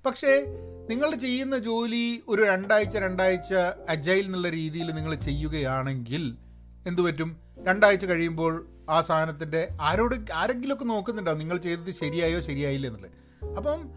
പക്ഷേ 0.07 0.45
നിങ്ങൾ 0.91 1.15
ചെയ്യുന്ന 1.15 1.59
ജോലി 1.59 2.23
ഒരു 2.29 2.43
രണ്ടാഴ്ച 2.43 2.97
രണ്ടാഴ്ച 2.97 3.55
അജൈൽ 3.89 4.25
എന്നുള്ള 4.25 4.49
രീതിയിൽ 4.49 4.91
നിങ്ങൾ 4.91 5.15
ചെയ്യുകയാണെങ്കിൽ 5.15 6.37
എന്തു 6.87 7.03
പറ്റും? 7.03 7.37
രണ്ടാഴ്ച 7.67 8.05
കഴിയുമ്പോൾ 8.05 8.67
ആ 8.91 9.01
സാധനത്തിന്റെ 9.01 9.69
ആരോട് 9.81 10.15
ആരെങ്കിലുമൊക്കെ 10.35 10.85
നോക്കുന്നുണ്ടാവും 10.85 11.39
നിങ്ങൾ 11.39 11.57
ചെയ്തത് 11.57 11.91
ശരിയായോ 11.91 12.41
ശരിയായില്ല 12.41 12.87
എന്നുള്ളത്. 12.87 13.11
അപ്പം 13.57 13.91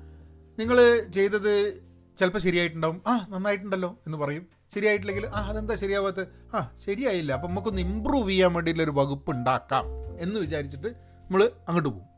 നിങ്ങൾ 0.60 1.08
ചെയ്തത് 1.16 1.84
ചിലപ്പോൾ 2.18 2.40
ശരിയായിട്ടുണ്ടാവും. 2.40 3.02
ആ 3.08 3.28
നന്നായിട്ടുണ്ടല്ലോ 3.30 4.00
എന്ന് 4.06 4.18
പറയും. 4.18 4.48
ശരിയായിട്ടില്ലെങ്കിൽ 4.74 5.28
ആ 5.28 5.48
അതെന്താ 5.48 5.76
ശരിയാവാത്തത്? 5.76 6.28
ആ 6.56 6.72
ശരിയായില്ല. 6.86 7.34
അപ്പം 7.34 7.50
നമുക്കൊന്ന് 7.50 7.82
ഇമ്പ്രൂവ് 7.82 8.30
ചെയ്യാൻ 8.30 8.54
വേണ്ടിയിട്ടുള്ള 8.54 8.92
ഒരു 8.92 9.00
വകുപ്പ് 9.00 9.32
ഉണ്ടാക്കാം 9.32 9.86
എന്ന് 10.20 10.40
വിചാരിച്ചിട്ട് 10.40 10.88
നമ്മൾ 10.88 11.52
അങ്ങോട്ട് 11.68 11.90
പോകും. 11.90 12.17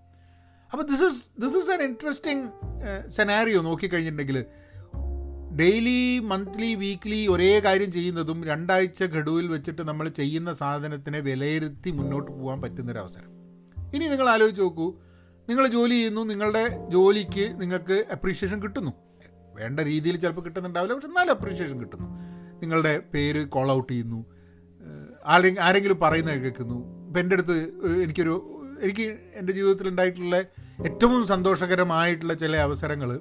അപ്പോൾ 0.72 0.84
this 0.84 1.04
is 1.04 1.42
this 1.42 1.58
is 1.58 1.72
an 1.72 1.82
interesting 1.82 2.50
scenario 3.10 3.62
നോക്കിക്കഴിഞ്ഞിട്ടുണ്ടെങ്കിൽ 3.62 4.46
daily 5.60 6.20
monthly 6.20 6.76
weekly 6.76 7.28
ഒരേ 7.28 7.60
കാര്യം 7.60 7.92
ചെയ്യുന്നതും 7.92 8.44
രണ്ടാഴ്ച 8.44 9.04
ഘടുവിൽ 9.04 9.48
വെച്ചിട്ട് 9.48 9.82
നമ്മൾ 9.82 10.10
ചെയ്യുന്ന 10.10 10.54
സാധനത്തിനെ 10.54 11.20
വിലയിരുത്തി 11.20 11.90
മുന്നോട്ട് 11.92 12.32
പോകാൻ 12.32 12.62
പറ്റുന്നൊരവസരം. 12.62 13.32
ഇനി 13.96 14.08
നിങ്ങൾ 14.08 14.30
ആലോചിച്ച് 14.30 14.62
നോക്കൂ. 14.62 14.88
നിങ്ങൾ 15.50 15.68
ജോലി 15.68 15.92
ചെയ്യുന്നു. 15.92 16.22
നിങ്ങളുടെ 16.22 16.90
ജോലിക്ക് 16.90 17.62
നിങ്ങൾക്ക് 17.62 18.06
അപ്രീഷിയേഷൻ 18.12 18.64
കിട്ടുന്നു. 18.64 18.92
വേണ്ട 19.56 19.80
രീതിയിൽ 19.80 20.18
ചിലപ്പോൾ 20.18 20.42
കിട്ടുന്നുണ്ടാവില്ല. 20.42 20.94
പക്ഷെ 20.94 21.08
എന്നാലും 21.08 21.32
അപ്രീഷിയേഷൻ 21.32 21.80
കിട്ടുന്നു. 21.80 22.08
നിങ്ങളുടെ 22.62 23.00
പേര് 23.14 23.48
കോൾ 23.48 23.72
ഔട്ട് 23.72 23.94
ചെയ്യുന്നു. 23.94 24.26
ആരെങ്കിലും 25.26 25.64
ആരെങ്കിലും 25.64 26.00
പറയുന്നത് 26.00 26.40
കേൾക്കുന്നു. 26.40 27.08
ഇപ്പം 27.08 27.20
എന്റെ 27.20 27.34
അടുത്ത് 27.34 27.58
എനിക്കൊരു 28.04 28.56
എനിക്ക് 28.82 29.18
എന്റെ 29.36 29.54
ജീവിതത്തിൽ 29.54 29.88
ഉണ്ടായിട്ടുള്ള 29.88 30.44
ഏറ്റവും 30.86 31.28
സന്തോഷകരമായിട്ടുള്ള 31.28 32.34
ചില 32.34 32.58
അവസരങ്ങൾ 32.58 33.20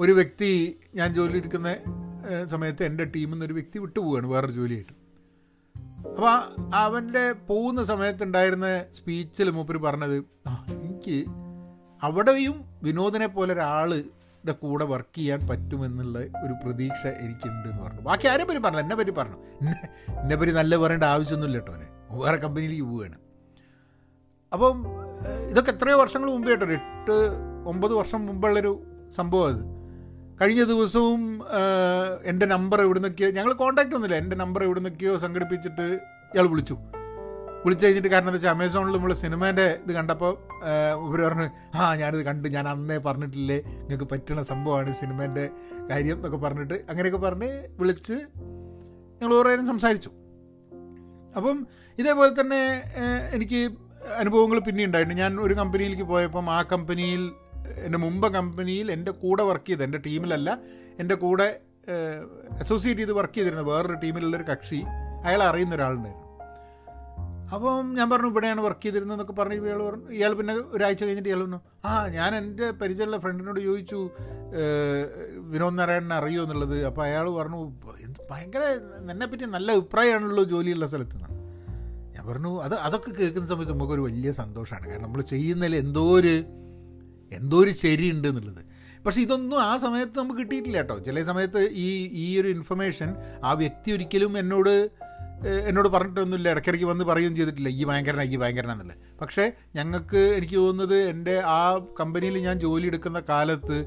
ഒരു 0.00 0.12
വ്യക്തി 0.12 0.78
ഞാൻ 0.94 1.14
ജോലി 1.14 1.36
എടുക്കുന്ന 1.36 1.76
സമയത്ത് 2.46 2.84
എന്റെ 2.84 3.04
ടീമിൽ 3.04 3.32
നിന്ന് 3.32 3.46
ഒരു 3.46 3.52
വ്യക്തി 3.52 3.78
വിട്ടുപോവുകയാണ് 3.78 4.26
വേറൊരു 4.26 4.52
ജോലിയായിട്ട്. 4.52 4.92
അപ്പോൾ 6.08 6.34
അവന്റെ 6.74 7.32
പോകുന്ന 7.32 7.84
സമയത്തുണ്ടായിരുന്ന 7.84 8.84
സ്പീച്ചിൽ 8.94 9.50
മൂപ്പർ 9.50 9.76
പറഞ്ഞത് 9.76 10.16
എനിക്ക് 10.82 11.24
അവിടെയും 12.02 12.64
വിനോദനെ 12.82 13.26
പോലെ 13.26 13.54
ഒരാളുടെ 13.54 14.52
കൂടെ 14.52 14.84
വർക്ക് 14.84 15.16
ചെയ്യാൻ 15.16 15.48
പറ്റുമെന്നുള്ള 15.48 16.18
ഒരു 16.18 16.54
പ്രതീക്ഷ 16.64 17.06
എനിക്കുണ്ട് 17.06 17.68
എന്ന് 17.68 17.82
പറഞ്ഞു. 17.82 18.00
ബാക്കി 18.00 18.26
ആരെ 18.26 18.44
പറ്റി 18.44 18.60
പറഞ്ഞു 18.60 18.78
എന്നെ 18.78 18.96
പറ്റി 18.96 19.10
പറഞ്ഞു. 19.10 19.36
എന്നെ 20.20 20.36
പറ്റി 20.36 20.52
നല്ല 20.52 20.76
പറയേണ്ട 20.76 21.04
ആവശ്യമൊന്നുമില്ല 21.04 21.58
കേട്ടോ 21.58 21.72
അവനെ. 21.72 21.88
വേറെ 22.24 22.36
കമ്പനിയിലേക്ക് 22.36 22.84
പോവുകയാണ് 22.84 23.18
അപ്പം 24.52 25.05
ഇതൊക്കെ 25.50 25.70
എത്രയോ 25.70 25.96
വർഷങ്ങൾ 25.96 26.30
മുമ്പേ 26.30 26.50
കേട്ടോ 26.50 26.66
ഒരു 26.66 26.72
എട്ട് 26.72 27.16
ഒമ്പത് 27.68 27.94
വർഷം 27.94 28.26
മുമ്പുള്ളൊരു 28.26 28.72
സംഭവം 29.12 29.48
അത്. 29.48 29.62
കഴിഞ്ഞ 30.40 30.64
ദിവസവും 30.64 31.22
എന്റെ 32.24 32.46
നമ്പർ 32.46 32.82
എവിടെ 32.82 32.98
നിന്നൊക്കെയോ 32.98 33.30
ഞങ്ങൾ 33.30 33.52
കോൺടാക്റ്റ് 33.52 33.94
ഒന്നുമില്ല 33.94 34.16
എന്റെ 34.16 34.36
നമ്പർ 34.36 34.64
എവിടെ 34.64 34.80
നിന്നൊക്കെയോ 34.80 35.18
സംഘടിപ്പിച്ചിട്ട് 35.18 35.86
ഇയാൾ 36.34 36.46
വിളിച്ചു. 36.46 36.76
വിളിച്ചു 37.64 37.86
കഴിഞ്ഞിട്ട് 37.86 38.08
കാരണം 38.08 38.28
എന്താ 38.28 38.36
വെച്ചാൽ 38.36 38.50
അമേസോണിൽ 38.50 38.96
നമ്മൾ 38.96 39.12
സിനിമേന്റെ 39.12 39.80
ഇത് 39.84 39.92
കണ്ടപ്പോൾ 39.92 40.32
ഇവർ 41.06 41.20
പറഞ്ഞു 41.20 41.46
ആ 41.74 41.94
ഞാനിത് 41.94 42.22
കണ്ട് 42.22 42.48
ഞാൻ 42.48 42.68
അന്നേ 42.68 42.98
പറഞ്ഞിട്ടില്ലേ 42.98 43.56
നിങ്ങൾക്ക് 43.66 44.04
പറ്റുന്ന 44.04 44.42
സംഭവമാണ് 44.42 44.94
സിനിമേന്റെ 44.94 45.44
കാര്യം 45.90 46.16
എന്നൊക്കെ 46.16 46.36
പറഞ്ഞിട്ട് 46.36 46.74
അങ്ങനെയൊക്കെ 46.90 47.18
പറഞ്ഞ് 47.18 47.50
വിളിച്ച് 47.80 48.16
ഞങ്ങൾ 49.20 49.34
ഓരോ 49.34 49.48
നേരം 49.48 49.66
സംസാരിച്ചു. 49.66 50.10
അപ്പം 51.36 51.56
ഇതേപോലെ 51.98 52.40
തന്നെ 52.40 52.60
എനിക്ക് 53.32 53.60
അനുഭവങ്ങൾ 54.20 54.58
പിന്നെ 54.58 54.84
ഉണ്ടായിട്ടുണ്ട്. 54.84 55.20
ഞാൻ 55.20 55.40
ഒരു 55.40 55.54
കമ്പനിയിലേക്ക് 55.54 56.02
പോയപ്പം 56.02 56.50
ആ 56.50 56.58
കമ്പനിയിൽ 56.72 57.22
എന്റെ 57.86 57.98
മുമ്പ് 57.98 58.28
കമ്പനിയിൽ 58.32 58.92
എന്റെ 58.92 59.12
കൂടെ 59.22 59.42
വർക്ക് 59.42 59.68
ചെയ്ത് 59.68 59.82
എന്റെ 59.82 59.98
ടീമിലല്ല 60.06 60.50
എന്റെ 61.00 61.14
കൂടെ 61.14 61.48
അസോസിയേറ്റ് 62.62 63.00
ചെയ്ത് 63.00 63.12
വർക്ക് 63.18 63.34
ചെയ്തിരുന്ന 63.34 63.64
വേറൊരു 63.70 63.98
ടീമിലുള്ളൊരു 64.04 64.46
കക്ഷി 64.52 64.80
അയാൾ 65.26 65.42
അറിയുന്ന 65.42 65.74
ഒരാളുണ്ടായിരുന്നു. 65.74 66.24
അപ്പം 67.54 67.94
ഞാൻ 67.96 68.06
പറഞ്ഞു 68.10 68.28
ഇവിടെയാണ് 68.32 68.60
വർക്ക് 68.60 68.82
ചെയ്തിരുന്നതെന്നൊക്കെ 68.84 69.34
പറഞ്ഞു 69.40 69.56
ഇയാൾ 69.66 69.80
പറഞ്ഞു 69.82 70.08
ഇയാൾ 70.16 70.32
പിന്നെ 70.38 70.54
ഒരാഴ്ച 70.76 71.02
കഴിഞ്ഞിട്ട് 71.04 71.30
ഇയാൾ 71.30 71.40
പറഞ്ഞു 71.42 71.60
ആ 71.88 71.92
ഞാൻ 72.16 72.30
എന്റെ 72.34 72.68
പരിചയമുള്ള 72.80 73.18
ഫ്രണ്ടിനോട് 73.24 73.60
ചോദിച്ചു 73.60 74.00
വിനോദ് 75.52 75.78
നാരായണനെ 75.78 76.16
അറിയുമോ 76.20 76.44
എന്നുള്ളത്? 76.44 76.76
അപ്പോൾ 76.90 77.02
അയാൾ 77.06 77.28
പറഞ്ഞു 77.38 77.60
ഭയങ്കര 78.30 78.62
എന്നെപ്പറ്റി 79.12 79.48
നല്ല 79.56 79.68
അഭിപ്രായമാണല്ലോ 79.78 80.44
ജോലിയുള്ള 80.52 80.86
സ്ഥലത്ത്. 80.86 81.16
നിന്ന് 81.16 81.34
ഞാൻ 82.16 82.26
പറഞ്ഞു 82.26 82.62
അത് 82.62 82.74
അതൊക്കെ 82.74 83.10
കേൾക്കുന്ന 83.10 83.46
സമയത്ത് 83.46 83.72
നമുക്കൊരു 83.72 84.00
വലിയ 84.00 84.32
സന്തോഷമാണ്. 84.32 84.88
കാരണം 84.88 85.04
നമ്മൾ 85.04 85.22
ചെയ്യുന്നതിൽ 85.22 85.76
എന്തോ 85.76 86.04
ഒരു 86.18 86.34
എന്തോ 87.32 87.56
ഒരു 87.58 87.70
ശരിയുണ്ട് 87.70 88.28
എന്നുള്ളത്. 88.28 88.62
പക്ഷേ 89.06 89.20
ഇതൊന്നും 89.20 89.62
ആ 89.62 89.76
സമയത്ത് 89.76 90.18
നമുക്ക് 90.18 90.40
കിട്ടിയിട്ടില്ല 90.40 90.76
കേട്ടോ. 90.76 90.98
ചില 90.98 91.22
സമയത്ത് 91.22 91.60
ഈ 91.72 91.88
ഈ 92.12 92.40
ഒരു 92.40 92.48
ഇൻഫർമേഷൻ 92.48 93.14
ആ 93.44 93.52
വ്യക്തി 93.52 93.90
ഒരിക്കലും 93.92 94.38
എന്നോട് 94.38 94.90
എന്നോട് 95.68 95.88
പറഞ്ഞിട്ടൊന്നുമില്ല. 95.88 96.48
ഇടയ്ക്കിടയ്ക്ക് 96.48 96.86
വന്ന് 96.86 97.04
പറയുകയും 97.04 97.36
ചെയ്തിട്ടില്ല. 97.36 97.68
ഈ 97.68 97.84
ഭയങ്കരന 97.84 98.22
ഈ 98.22 98.36
ഭയങ്കരനാന്നുള്ളത് 98.36 98.98
പക്ഷേ 99.20 99.52
ഞങ്ങൾക്ക് 99.74 100.16
എനിക്ക് 100.16 100.54
തോന്നുന്നത് 100.54 100.96
എന്റെ 101.10 101.38
ആ 101.38 101.78
കമ്പനിയിൽ 102.00 102.38
ഞാൻ 102.38 102.60
ജോലി 102.60 102.86
എടുക്കുന്ന 102.86 103.20
കാലത്ത് 103.28 103.78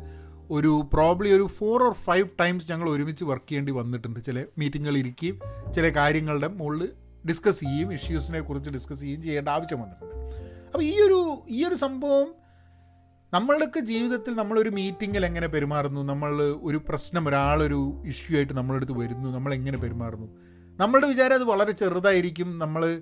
ഒരു 0.51 0.89
പ്രോബ്ലി 0.93 1.29
ഒരു 1.29 1.43
ഫോർ 1.57 1.83
ഓർ 1.83 1.93
ഫൈവ് 1.93 2.27
ടൈംസ് 2.39 2.71
ഞങ്ങൾ 2.71 2.89
ഒരുമിച്ച് 2.89 3.23
വർക്ക് 3.23 3.49
ചെയ്യേണ്ടി 3.49 3.71
വന്നിട്ടുണ്ട്. 3.71 4.19
ചില 4.19 4.45
മീറ്റിങ്ങുകൾ 4.57 4.97
ചില 5.71 5.89
കാര്യങ്ങളുടെ 5.89 6.47
മുകളിൽ 6.47 6.89
ഡിസ്കസ് 7.27 7.59
ചെയ്യുകയും 7.59 7.93
ഇഷ്യൂസിനെ 7.93 8.39
കുറിച്ച് 8.39 8.69
ഡിസ്കസ് 8.69 8.99
ചെയ്യുകയും 8.99 9.23
ചെയ്യേണ്ട 9.23 9.49
ആവശ്യം 9.49 9.81
വന്നിട്ടുണ്ട്. 9.81 10.15
അപ്പോൾ 10.65 10.83
ഈ 10.83 11.01
ഒരു 11.01 11.43
ഈ 11.49 11.65
ഒരു 11.65 11.75
സംഭവം 11.75 12.33
നമ്മളുടെയൊക്കെ 13.33 13.79
ജീവിതത്തിൽ 13.79 14.35
നമ്മളൊരു 14.35 14.69
മീറ്റിങ്ങിൽ 14.69 15.25
എങ്ങനെ 15.25 15.47
പെരുമാറുന്നു? 15.47 16.01
നമ്മൾ 16.01 16.43
ഒരു 16.43 16.81
പ്രശ്നം 16.89 17.27
ഒരാളൊരു 17.27 18.03
ഇഷ്യൂ 18.05 18.37
ആയിട്ട് 18.37 18.53
നമ്മളുടെ 18.53 18.83
അടുത്ത് 18.83 18.99
വരുന്നു 18.99 19.29
നമ്മൾ 19.29 19.53
എങ്ങനെ 19.53 19.77
പെരുമാറുന്നു? 19.77 20.27
നമ്മളുടെ 20.77 21.07
വിചാരം 21.07 21.33
അത് 21.33 21.43
വളരെ 21.43 21.71
ചെറുതായിരിക്കും. 21.71 22.59
നമ്മൾ 22.59 23.01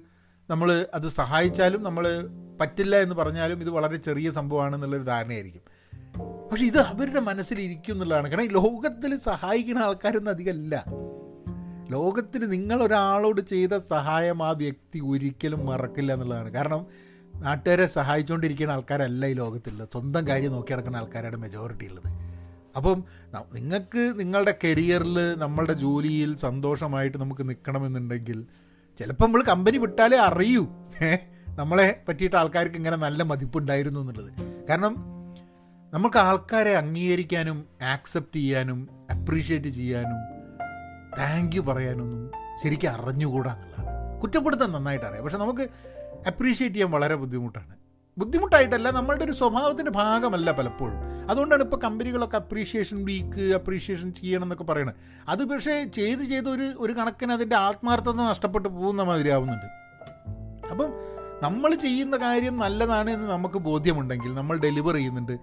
നമ്മൾ 0.50 0.88
അത് 0.94 1.08
സഹായിച്ചാലും 1.08 1.84
നമ്മൾ 1.84 2.30
പറ്റില്ല 2.62 2.96
എന്ന് 2.96 3.16
പറഞ്ഞാലും 3.16 3.60
ഇത് 3.60 3.70
വളരെ 3.70 3.96
ചെറിയ 3.96 4.32
സംഭവമാണെന്നുള്ളൊരു 4.32 5.04
ധാരണയായിരിക്കും. 5.04 5.62
പക്ഷെ 6.52 6.66
ഇത് 6.66 6.78
അവരുടെ 6.78 7.20
മനസ്സിലിരിക്കും 7.20 7.94
എന്നുള്ളതാണ്. 7.94 8.30
കാരണം 8.30 8.44
ഈ 8.44 8.48
ലോകത്തിൽ 8.48 9.18
സഹായിക്കുന്ന 9.18 9.80
ആൾക്കാരൊന്നും 9.80 10.32
അധികമല്ല. 10.32 10.86
ലോകത്തിന് 11.90 12.52
നിങ്ങളൊരാളോട് 12.52 13.42
ചെയ്ത 13.42 13.78
സഹായം 13.78 14.44
ആ 14.44 14.52
വ്യക്തി 14.52 15.00
ഒരിക്കലും 15.00 15.66
മറക്കില്ല 15.66 16.14
എന്നുള്ളതാണ്. 16.14 16.50
കാരണം 16.50 16.86
നാട്ടുകാരെ 17.36 17.86
സഹായിച്ചുകൊണ്ടിരിക്കുന്ന 17.86 18.72
ആൾക്കാരല്ല 18.72 19.26
ഈ 19.26 19.34
ലോകത്തുള്ളത് 19.34 19.90
സ്വന്തം 19.92 20.28
കാര്യം 20.28 20.52
നോക്കി 20.52 20.74
നടക്കുന്ന 20.74 20.98
ആൾക്കാരാണ് 20.98 21.38
മെജോറിറ്റി 21.38 21.88
ഉള്ളത്. 21.88 22.08
അപ്പം 22.76 23.04
നിങ്ങൾക്ക് 23.54 24.14
നിങ്ങളുടെ 24.20 24.56
കരിയറിൽ 24.64 25.36
നമ്മളുടെ 25.38 25.74
ജോലിയിൽ 25.74 26.36
സന്തോഷമായിട്ട് 26.36 27.18
നമുക്ക് 27.18 27.50
നിൽക്കണമെന്നുണ്ടെങ്കിൽ 27.50 28.46
ചിലപ്പോൾ 28.98 29.26
നമ്മൾ 29.26 29.42
കമ്പനി 29.42 29.78
വിട്ടാലേ 29.78 30.18
അറിയൂ. 30.18 30.68
നമ്മളെ 31.56 32.02
പറ്റിയിട്ട് 32.08 32.36
ആൾക്കാർക്ക് 32.36 32.76
ഇങ്ങനെ 32.76 32.98
നല്ല 32.98 33.24
മതിപ്പുണ്ടായിരുന്നു 33.24 34.00
എന്നുള്ളത്. 34.00 34.32
കാരണം 34.70 34.96
നമുക്ക് 35.94 36.18
ആൾക്കാരെ 36.18 36.74
അംഗീകരിക്കാനും 36.78 37.66
ആക്സെപ്റ്റ് 37.82 38.38
ചെയ്യാനും 38.38 38.90
അപ്രീഷിയേറ്റ് 39.12 39.68
ചെയ്യാനും 39.68 40.37
താങ്ക് 41.18 41.56
യു 41.56 41.62
പറയാനൊന്നും 41.62 42.32
ശരിക്കും 42.64 42.90
അറിഞ്ഞുകൂടാ 42.90 43.54
എന്നുള്ളതാണ്. 43.54 44.22
കുറ്റപ്പെടുത്താൻ 44.22 44.72
നന്നായിട്ട് 44.72 45.06
അറിയാം. 45.06 45.24
പക്ഷെ 45.24 45.38
നമുക്ക് 45.38 45.62
അപ്രീഷിയേറ്റ് 46.28 46.76
ചെയ്യാൻ 46.76 46.92
വളരെ 46.92 47.16
ബുദ്ധിമുട്ടാണ്. 47.16 47.76
ബുദ്ധിമുട്ടായിട്ടല്ല 48.18 48.92
നമ്മളുടെ 48.92 49.26
ഒരു 49.26 49.32
സ്വഭാവത്തിന്റെ 49.32 49.92
ഭാഗമല്ല 49.92 50.52
പലപ്പോഴും. 50.52 51.30
അതുകൊണ്ടാണ് 51.30 51.64
ഇപ്പോൾ 51.64 51.78
കമ്പനികളൊക്കെ 51.78 52.36
അപ്രീഷിയേഷൻ 52.36 53.06
വീക്ക് 53.06 53.56
അപ്രീഷിയേഷൻ 53.56 54.14
ചെയ്യണം 54.14 54.44
എന്നൊക്കെ 54.44 54.64
പറയണത് 54.64 54.94
അത് 55.30 55.46
പക്ഷേ 55.46 55.84
ചെയ്ത് 55.84 56.22
ചെയ്ത് 56.22 56.50
ഒരു 56.50 56.74
ഒരു 56.78 56.94
കണക്കിന് 56.94 57.32
അതിന്റെ 57.32 57.56
ആത്മാർത്ഥത 57.56 58.16
നഷ്ടപ്പെട്ടു 58.16 58.70
പോകുന്ന 58.70 59.04
മാതിരി 59.04 59.30
ആവുന്നുണ്ട്. 59.30 59.66
അപ്പം 60.68 60.90
നമ്മൾ 61.44 61.76
ചെയ്യുന്ന 61.76 62.18
കാര്യം 62.18 62.58
നല്ലതാണ് 62.58 63.10
എന്ന് 63.10 63.30
നമുക്ക് 63.30 63.58
ബോധ്യമുണ്ടെങ്കിൽ 63.58 64.34
നമ്മൾ 64.34 64.58
ഡെലിവർ 64.58 64.94
ചെയ്യുന്നുണ്ട്. 64.94 65.38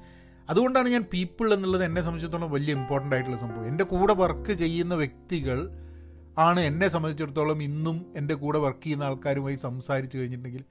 അതുകൊണ്ടാണ് 0.51 0.89
ഞാൻ 0.89 1.05
പീപ്പിൾ 1.13 1.55
എന്നുള്ളത് 1.55 1.85
എന്നെ 1.85 2.01
സംബന്ധിച്ചിടത്തോളം 2.01 2.51
വലിയ 2.53 2.75
ഇമ്പോർട്ടന്റ് 2.75 3.15
ആയിട്ടുള്ള 3.17 3.37
സംഭവം. 3.37 3.67
എന്റെ 3.67 3.85
കൂടെ 3.85 4.15
വർക്ക് 4.15 4.53
ചെയ്യുന്ന 4.53 4.95
വ്യക്തികൾ 4.95 5.71
ആണ് 6.39 6.61
എന്നെ 6.61 6.89
സംബന്ധിച്ചിടത്തോളം 6.89 7.63
ഇന്നും 7.63 8.13
എന്റെ 8.17 8.35
കൂടെ 8.35 8.59
വർക്ക് 8.59 8.83
ചെയ്യുന്ന 8.83 9.05
ആൾക്കാരുമായി 9.05 9.57
സംസാരിച്ച് 9.57 10.19
കഴിഞ്ഞിട്ടുണ്ടെങ്കിൽ 10.19 10.65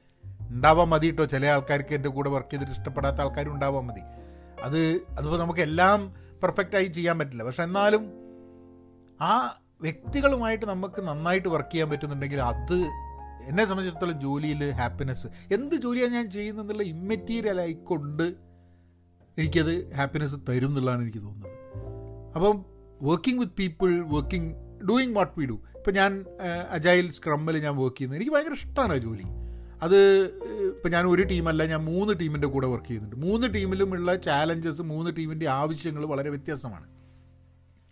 ഉണ്ടാവാൻ 0.49 0.89
മതി 0.89 1.05
കേട്ടോ 1.05 1.25
ചില 1.25 1.45
ആൾക്കാർക്ക് 1.45 1.93
എന്റെ 1.93 2.09
കൂടെ 2.09 2.29
വർക്ക് 2.29 2.49
ചെയ്തിട്ട് 2.49 2.71
ഇഷ്ടപ്പെടാത്ത 2.71 3.21
ആൾക്കാരും 3.21 3.53
ഉണ്ടാവാൻ 3.53 3.85
മതി. 3.85 4.01
അത് 4.63 4.79
അതിപ്പോൾ 4.95 5.39
നമുക്ക് 5.39 5.59
എല്ലാം 5.59 6.13
പെർഫെക്റ്റായി 6.43 6.85
ചെയ്യാൻ 6.85 7.19
പറ്റില്ല. 7.19 7.43
പക്ഷെ 7.43 7.63
എന്നാലും 7.63 8.13
ആ 9.21 9.59
വ്യക്തികളുമായിട്ട് 9.81 10.65
നമുക്ക് 10.65 11.01
നന്നായിട്ട് 11.01 11.47
വർക്ക് 11.47 11.71
ചെയ്യാൻ 11.71 11.89
പറ്റുന്നുണ്ടെങ്കിൽ 11.89 12.41
അത് 12.41 12.77
എന്നെ 13.47 13.65
സംബന്ധിച്ചിടത്തോളം 13.65 14.21
ജോലിയിൽ 14.21 14.71
ഹാപ്പിനെസ് 14.71 15.27
എന്ത് 15.53 15.75
ജോലിയാണ് 15.75 16.13
ഞാൻ 16.13 16.31
ചെയ്യുന്നതെന്നുള്ള 16.31 16.83
ഇമ്മെറ്റീരിയൽ 16.83 17.59
ആയിക്കൊണ്ട് 17.59 18.52
എനിക്കത് 19.37 19.93
ഹാപ്പിനെസ് 19.93 20.35
തരും 20.49 20.67
എന്നുള്ളതാണ് 20.67 21.01
എനിക്ക് 21.01 21.17
തോന്നുന്നത്. 21.17 21.51
അപ്പം 22.35 22.65
working 23.01 23.39
with 23.39 23.53
people 23.53 23.99
working 23.99 24.55
doing 24.89 25.15
what 25.15 25.39
we 25.39 25.45
do 25.45 25.59
ഇപ്പം 25.75 25.93
ഞാൻ 25.93 26.25
അജൈൽ 26.69 27.11
സ്ക്രമ്മിൽ 27.11 27.57
ഞാൻ 27.57 27.77
വർക്ക് 27.77 27.97
ചെയ്യുന്നത് 27.97 28.19
എനിക്ക് 28.19 28.33
ഭയങ്കര 28.33 28.53
ഇഷ്ടമാണ് 28.53 28.97
ജോലി. 28.97 29.23
അത് 29.81 30.25
ഇപ്പം 30.75 30.91
ഞാൻ 30.91 31.05
ഒരു 31.05 31.23
ടീമല്ല 31.23 31.65
ഞാൻ 31.65 31.85
മൂന്ന് 31.85 32.13
ടീമിന്റെ 32.19 32.47
കൂടെ 32.47 32.67
വർക്ക് 32.67 32.85
ചെയ്യുന്നുണ്ട്. 32.85 33.15
മൂന്ന് 33.15 33.53
ടീമിലുമുള്ള 33.53 34.15
ചാലഞ്ചസ് 34.15 34.81
മൂന്ന് 34.81 35.11
ടീമിന്റെ 35.17 35.47
ആവശ്യങ്ങൾ 35.47 36.05
വളരെ 36.05 36.29
വ്യത്യാസമാണ്. 36.29 36.87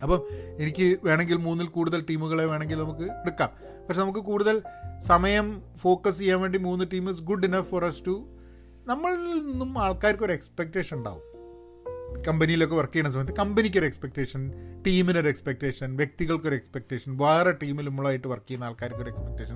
അപ്പം 0.03 0.27
എനിക്ക് 0.57 0.99
വേണമെങ്കിൽ 1.03 1.35
മൂന്നിൽ 1.35 1.67
കൂടുതൽ 1.67 2.05
ടീമുകളെ 2.09 2.45
വേണമെങ്കിൽ 2.45 2.75
നമുക്ക് 2.75 3.01
എടുക്കാം. 3.01 3.49
പക്ഷെ 3.87 4.01
നമുക്ക് 4.01 4.19
കൂടുതൽ 4.19 4.61
സമയം 4.99 5.61
ഫോക്കസ് 5.77 6.19
ചെയ്യാൻ 6.19 6.41
വേണ്ടി 6.41 6.57
മൂന്ന് 6.59 6.85
team 6.93 7.09
is 7.09 7.21
good 7.21 7.45
enough 7.45 7.69
for 7.69 7.85
us 7.85 8.03
to 8.07 8.37
നമ്മളിൽ 8.85 9.51
നിന്നും 9.51 9.79
ആൾക്കാർക്ക് 9.79 10.23
ഒരു 10.23 10.33
എക്സ്പെക്റ്റേഷൻ 10.33 10.97
ഉണ്ടാവും. 10.97 11.30
കമ്പനിയിലൊക്കെ 12.27 12.75
വർക്ക് 12.75 12.93
ചെയ്യുന്ന 12.93 13.13
സമയത്ത് 13.13 13.33
കമ്പനിക്ക് 13.33 13.77
ഒരു 13.77 13.85
എക്സ്പെക്റ്റേഷൻ 13.85 14.51
ടീമിനൊരു 14.87 15.27
എക്സ്പെക്റ്റേഷൻ 15.27 15.95
വ്യക്തികൾക്കൊരു 15.95 16.55
എക്സ്പെക്റ്റേഷൻ 16.55 17.17
വേറെ 17.17 17.51
ടീമിൽ 17.51 17.89
നമ്മളായിട്ട് 17.89 18.27
വർക്ക് 18.27 18.49
ചെയ്യുന്ന 18.49 18.65
ആൾക്കാർക്കൊരു 18.65 19.09
എക്സ്പെക്റ്റേഷൻ 19.09 19.55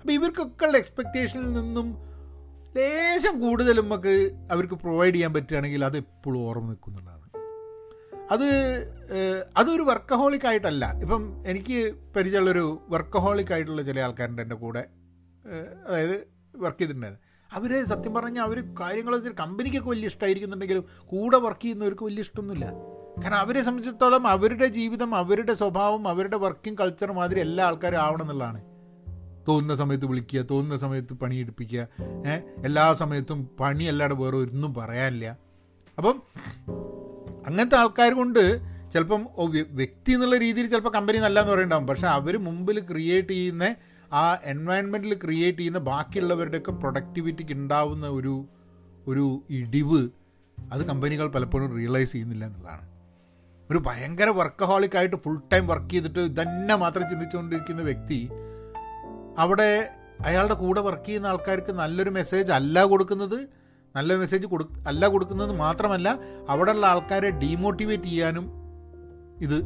അപ്പോൾ 0.00 0.12
ഇവർക്കൊക്കെ 0.12 0.66
ഉള്ള 0.66 0.78
എക്സ്പെക്റ്റേഷനിൽ 0.78 1.52
നിന്നും 1.52 1.96
ലേശം 2.76 3.40
കൂടുതൽ 3.40 3.80
നമുക്ക് 3.80 4.46
അവർക്ക് 4.52 4.74
പ്രൊവൈഡ് 4.74 5.14
ചെയ്യാൻ 5.14 5.34
പറ്റുകയാണെങ്കിൽ 5.34 5.84
അത് 5.84 5.96
എപ്പോഴും 5.96 6.38
ഓർമ്മ 6.38 6.66
നിൽക്കുന്നുള്ളതാണ് 6.66 7.20
അത് 8.30 8.48
അതൊരു 9.56 9.82
വർക്കഹോളിക് 9.82 10.46
ആയിട്ടല്ല. 10.46 10.92
ഇപ്പം 11.00 11.42
എനിക്ക് 11.46 11.94
പരിചയമുള്ളൊരു 12.16 12.86
വർക്കഹോളിക് 12.88 13.52
ആയിട്ടുള്ള 13.52 13.82
ചില 13.82 14.00
ആൾക്കാരുണ്ട് 14.00 14.42
എന്റെ 14.42 14.54
കൂടെ. 14.54 14.86
അതായത് 15.86 16.28
വർക്ക് 16.56 16.78
ചെയ്തിട്ടുണ്ടായിരുന്നു. 16.78 17.29
അവർ 17.52 17.84
സത്യം 17.84 18.14
പറഞ്ഞാൽ 18.14 18.42
അവർ 18.42 18.60
കാര്യങ്ങളൊക്കെ 18.80 19.30
കമ്പനിക്കൊക്കെ 19.40 19.90
വലിയ 19.90 20.06
ഇഷ്ടമായിരിക്കുന്നുണ്ടെങ്കിലും 20.06 20.84
കൂടെ 21.06 21.38
വർക്ക് 21.38 21.60
ചെയ്യുന്നവർക്ക് 21.60 22.04
വലിയ 22.04 22.20
ഇഷ്ടമൊന്നുമില്ല. 22.20 22.66
കാരണം 23.24 23.36
അവരെ 23.36 23.62
സംബന്ധിച്ചിടത്തോളം 23.62 24.26
അവരുടെ 24.26 24.66
ജീവിതം 24.66 25.14
അവരുടെ 25.14 25.54
സ്വഭാവം 25.54 26.08
അവരുടെ 26.08 26.36
വർക്കിംഗ് 26.36 26.78
കൾച്ചർ 26.78 27.12
മാതിരി 27.12 27.40
എല്ലാ 27.40 27.64
ആൾക്കാരും 27.66 27.96
ആവണം 27.96 28.22
എന്നുള്ളതാണ്. 28.22 28.62
തോന്നുന്ന 29.48 29.74
സമയത്ത് 29.74 30.06
വിളിക്കുക 30.06 30.40
തോന്നുന്ന 30.40 30.76
സമയത്ത് 30.76 31.12
പണിയെടുപ്പിക്കുക 31.12 31.88
ഏഹ് 32.26 32.42
എല്ലാ 32.64 32.94
സമയത്തും 32.94 33.50
പണി 33.60 33.84
അല്ലാതെ 33.84 34.14
വേറെ 34.14 34.36
ഒന്നും 34.36 34.74
പറയാനില്ല. 34.74 35.38
അപ്പം 35.98 36.22
അങ്ങനത്തെ 37.46 37.76
ആൾക്കാർ 37.76 38.12
കൊണ്ട് 38.12 38.60
ചിലപ്പം 38.90 39.26
വ്യക്തി 39.70 40.12
എന്നുള്ള 40.12 40.36
രീതിയിൽ 40.36 40.66
ചിലപ്പോൾ 40.66 40.90
കമ്പനി 40.90 41.18
നല്ലതെന്ന് 41.18 41.52
പറയുന്നുണ്ടാവും 41.52 41.86
പക്ഷെ 41.86 42.06
അവർ 42.06 42.36
മുമ്പിൽ 42.44 42.80
ക്രിയേറ്റ് 42.80 43.28
ചെയ്യുന്ന 43.28 43.74
ആ 44.12 44.38
എൻവയൺമെന്റിൽ 44.44 45.14
ക്രിയേറ്റ് 45.14 45.58
ചെയ്യുന്ന 45.58 45.78
ബാക്കിയുള്ളവരുടെയൊക്കെ 45.78 46.72
പ്രൊഡക്ടിവിറ്റിക്ക് 46.72 47.52
ഉണ്ടാവുന്ന 47.52 48.08
ഒരു 48.08 48.44
ഒരു 49.06 49.42
ഇടിവ് 49.50 50.08
അത് 50.72 50.86
കമ്പനികൾ 50.86 51.28
പലപ്പോഴും 51.28 51.76
റിയലൈസ് 51.76 52.12
ചെയ്യുന്നില്ല 52.12 52.44
എന്നുള്ളതാണ്. 52.44 52.86
ഒരു 53.70 53.78
ഭയങ്കര 53.86 54.28
വർക്കഹോളിക്കായിട്ട് 54.28 55.16
ഫുൾ 55.16 55.40
ടൈം 55.52 55.66
വർക്ക് 55.66 55.90
ചെയ്തിട്ട് 55.90 56.18
ഇതന്നെ 56.18 56.76
മാത്രം 56.76 57.08
ചിന്തിച്ചുകൊണ്ടിരിക്കുന്ന 57.08 57.82
വ്യക്തി 57.82 58.28
അവിടെ 59.38 59.92
അയാളുടെ 60.24 60.54
കൂടെ 60.54 60.80
വർക്ക് 60.80 61.04
ചെയ്യുന്ന 61.04 61.26
ആൾക്കാർക്ക് 61.26 61.72
നല്ലൊരു 61.72 62.10
മെസ്സേജ് 62.10 62.52
അല്ല 62.52 62.84
കൊടുക്കുന്നത് 62.84 63.48
നല്ല 63.96 64.16
മെസ്സേജ് 64.16 64.46
കൊടു 64.46 64.64
അല്ല 64.86 65.06
കൊടുക്കുന്നത് 65.06 65.52
മാത്രമല്ല 65.52 66.08
അവിടെയുള്ള 66.48 66.86
ആൾക്കാരെ 66.86 67.30
ഡീമോട്ടിവേറ്റ് 67.30 68.04
ചെയ്യാനും 68.04 68.46
ഇത് 69.40 69.62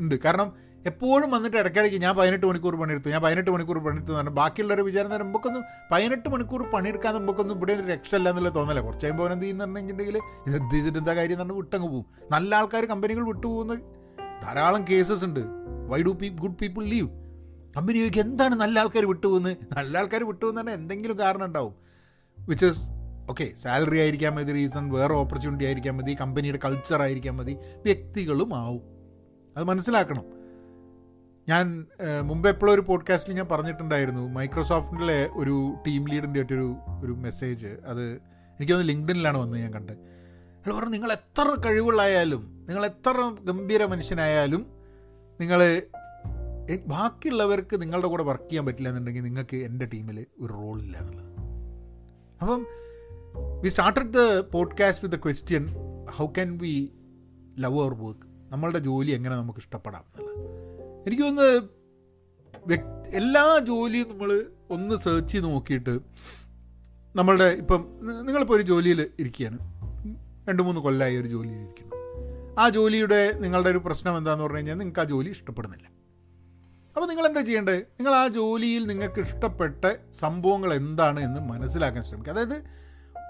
ഉണ്ട് 0.00 0.14
കാരണം 0.24 0.67
എപ്പോഴും 0.90 1.28
വന്നിട്ട് 1.34 1.56
ഇടയ്ക്കിടയ്ക്ക് 1.62 1.98
ഞാൻ 2.04 2.12
പതിനെട്ട് 2.18 2.46
മണിക്കൂർ 2.50 2.74
പണിയെടുത്തു. 2.80 3.08
ഞാൻ 3.14 3.20
പതിനെട്ട് 3.26 3.50
മണിക്കൂർ 3.54 3.78
പണിയെടുത്തു 3.86 4.10
എന്ന് 4.12 4.20
പറഞ്ഞാൽ 4.20 4.36
ബാക്കിയുള്ളവർ 4.40 4.80
വിചാരം 4.88 5.10
തന്നെ 5.12 5.24
നമുക്കൊന്നും 5.24 5.62
പതിനെട്ട് 5.92 6.28
മണിക്കൂർ 6.34 6.62
പണിയെടുക്കാൻ 6.74 7.14
നമുക്കൊന്നും 7.14 7.56
ഇവിടെ 7.56 7.72
ഒരു 7.78 7.86
രക്ഷയില്ല 7.92 8.28
എന്നുള്ള 8.32 8.50
തോന്നല. 8.58 8.80
കുറച്ച് 8.80 9.04
കഴിയുമ്പോൾ 9.04 9.32
എന്ത് 9.32 9.44
ചെയ്യുന്നുണ്ടെങ്കിൽ 9.44 10.18
എന്ത് 10.56 10.74
ചെയ്തിട്ട് 10.74 10.98
എന്താ 10.98 11.14
കാര്യം 11.20 11.40
എന്ന് 11.42 11.54
വിട്ടങ്ങ് 11.54 11.88
പോകും 11.88 12.06
നല്ല 12.32 12.50
ആൾക്കാർ 12.60 12.84
കമ്പനികൾ 12.92 13.24
വിട്ടുപോകുന്ന 13.28 13.74
ധാരാളം 14.44 14.84
കേസസ് 14.90 15.24
ഉണ്ട്. 15.24 15.42
വൈ 15.90 16.00
ഡു 16.02 16.12
പീ 16.20 16.28
ഗുഡ് 16.44 16.58
പീപ്പിൾ 16.62 16.84
ലീവ് 16.94 17.08
കമ്പനി 17.76 17.98
ചോദിക്കുക 17.98 18.22
എന്താണ് 18.22 18.54
നല്ല 18.54 18.76
ആൾക്കാർ 18.78 19.04
വിട്ടുപോകുന്നത്? 19.06 19.56
നല്ല 19.76 19.98
ആൾക്കാർ 19.98 20.22
വിട്ടുപോകുന്ന 20.24 20.60
തന്നെ 20.60 20.72
എന്തെങ്കിലും 20.72 21.18
കാരണം 21.18 21.44
ഉണ്ടാവും. 21.44 21.74
വിച്ച് 22.38 22.66
ഇസ് 22.66 22.84
ഓക്കെ 23.30 23.46
സാലറി 23.62 23.98
ആയിരിക്കാൻ 24.02 24.32
മതി 24.34 24.52
റീസൺ 24.52 24.84
വേറെ 24.92 25.14
ഓപ്പർച്യൂണിറ്റി 25.14 25.64
ആയിരിക്കാൻ 25.64 25.94
മതി 25.96 26.12
കമ്പനിയുടെ 26.20 26.60
കൾച്ചർ 26.64 27.00
ആയിരിക്കാൻ 27.06 27.34
മതി 27.36 27.54
വ്യക്തികളും 27.86 28.50
ആവും. 28.62 28.82
അത് 29.56 29.64
മനസ്സിലാക്കണം. 29.64 30.24
ഞാൻ 31.48 31.86
മുമ്പ് 32.22 32.48
എപ്പോഴും 32.48 32.74
ഒരു 32.74 32.80
പോഡ്കാസ്റ്റിൽ 32.80 33.34
ഞാൻ 33.34 33.46
പറഞ്ഞിട്ടുണ്ടായിരുന്നു 33.50 34.28
മൈക്രോസോഫ്റ്റിലെ 34.28 35.30
ഒരു 35.36 35.74
ടീം 35.86 36.08
ലീഡിന്റെ 36.08 36.40
ഒരു 36.40 36.76
ഒരു 37.04 37.12
മെസ്സേജ് 37.12 37.66
അത് 37.66 38.02
എനിക്ക് 38.02 38.72
തോന്നുന്നു 38.72 38.92
ലിങ്ക്ഡിനിലാണ് 38.92 39.38
വന്നത് 39.38 39.60
ഞാൻ 39.60 39.72
കണ്ട്. 39.72 39.92
അയാൾ 39.92 40.72
പറഞ്ഞു 40.72 40.90
നിങ്ങൾ 40.90 41.12
എത്ര 41.12 41.56
കഴിവുള്ളായാലും 41.66 42.66
നിങ്ങൾ 42.68 42.86
എത്ര 42.86 43.34
ഗംഭീര 43.40 43.84
മനുഷ്യനായാലും 43.84 44.66
നിങ്ങൾ 45.40 45.82
ബാക്കിയുള്ളവർക്ക് 46.86 47.82
നിങ്ങളുടെ 47.82 48.08
കൂടെ 48.08 48.22
വർക്ക് 48.22 48.48
ചെയ്യാൻ 48.50 48.66
പറ്റില്ല 48.66 48.88
എന്നുണ്ടെങ്കിൽ 48.88 49.20
നിങ്ങൾക്ക് 49.20 49.56
എന്റെ 49.56 49.86
ടീമിൽ 49.86 50.26
ഒരു 50.40 50.52
റോൾ 50.52 50.82
ഇല്ല 50.82 50.96
എന്നുള്ളത്. 50.96 51.32
അപ്പം 52.42 52.66
we 53.60 53.68
started 53.68 54.12
the 54.12 54.18
podcast 54.40 55.04
with 55.04 55.20
the 55.20 55.24
question 55.24 55.74
how 56.10 56.26
can 56.26 56.58
we 56.58 56.92
love 57.58 57.80
our 57.80 57.94
work 57.94 58.26
നമ്മളുടെ 58.52 58.78
ജോലി 58.78 59.10
എങ്ങനെ 59.10 59.36
നമുക്ക് 59.36 59.58
ഇഷ്ടപ്പെടാം? 59.58 60.04
എന്നുള്ളത്. 60.18 60.57
എനിക്ക് 61.06 61.22
തോന്നുന്നത് 61.22 61.62
എല്ലാ 63.14 63.58
ജോലിയും 63.58 64.08
നമ്മൾ 64.08 64.46
ഒന്ന് 64.70 64.96
സെർച്ച് 64.96 65.32
ചെയ്ത് 65.32 65.46
നോക്കിയിട്ട് 65.46 66.00
നമ്മളുടെ 67.16 67.44
ഇപ്പം 67.44 67.86
നിങ്ങളിപ്പോൾ 68.26 68.54
ഒരു 68.54 68.62
ജോലിയിൽ 68.62 69.10
ഇരിക്കുകയാണ്. 69.18 69.58
രണ്ട് 70.48 70.62
മൂന്ന് 70.62 70.80
കൊല്ലമായി 70.80 71.16
ഒരു 71.16 71.28
ജോലിയിൽ 71.28 71.58
ഇരിക്കുന്നു. 71.58 71.94
ആ 72.60 72.68
ജോലിയുടെ 72.68 73.32
നിങ്ങളുടെ 73.32 73.70
ഒരു 73.70 73.78
പ്രശ്നം 73.78 74.18
എന്താണെന്ന് 74.18 74.44
പറഞ്ഞു 74.44 74.56
കഴിഞ്ഞാൽ 74.56 74.74
നിങ്ങൾക്ക് 74.74 75.00
ആ 75.00 75.04
ജോലി 75.04 75.28
ഇഷ്ടപ്പെടുന്നില്ല. 75.28 75.86
അപ്പോൾ 76.96 77.06
നിങ്ങൾ 77.06 77.26
എന്താ 77.26 77.40
ചെയ്യേണ്ടത്? 77.40 77.78
നിങ്ങൾ 77.78 78.12
ആ 78.14 78.28
ജോലിയിൽ 78.28 78.86
നിങ്ങൾക്ക് 78.86 79.20
ഇഷ്ടപ്പെട്ട 79.20 80.12
സംഭവങ്ങൾ 80.12 80.74
എന്താണ് 80.74 81.20
എന്ന് 81.20 81.40
മനസ്സിലാക്കാൻ 81.40 82.02
ശ്രമിക്കുക. 82.02 82.32
അതായത് 82.32 82.62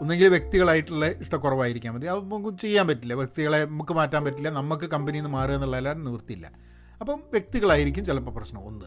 ഒന്നെങ്കിൽ 0.00 0.28
വ്യക്തികളായിട്ടുള്ള 0.28 1.06
ഇഷ്ടക്കുറവായിരിക്കാൻ 1.06 1.94
മതി. 1.94 2.06
അത് 2.06 2.18
നമുക്ക് 2.18 2.58
ചെയ്യാൻ 2.58 2.86
പറ്റില്ല. 2.86 3.14
വ്യക്തികളെ 3.14 3.64
നമുക്ക് 3.64 3.92
മാറ്റാൻ 3.92 4.24
പറ്റില്ല. 4.24 4.50
നമുക്ക് 4.50 4.84
കമ്പനിയിൽ 4.84 5.22
നിന്ന് 5.22 5.38
മാറുക 5.38 5.54
എന്നുള്ളതല്ല 5.54 5.92
നിവൃത്തിയില്ല 5.92 6.67
അപ്പം 7.00 7.22
വ്യക്തികളായിരിക്കും 7.30 8.04
ചിലപ്പോൾ 8.04 8.30
പ്രശ്നം. 8.30 8.66
ഒന്ന്. 8.66 8.84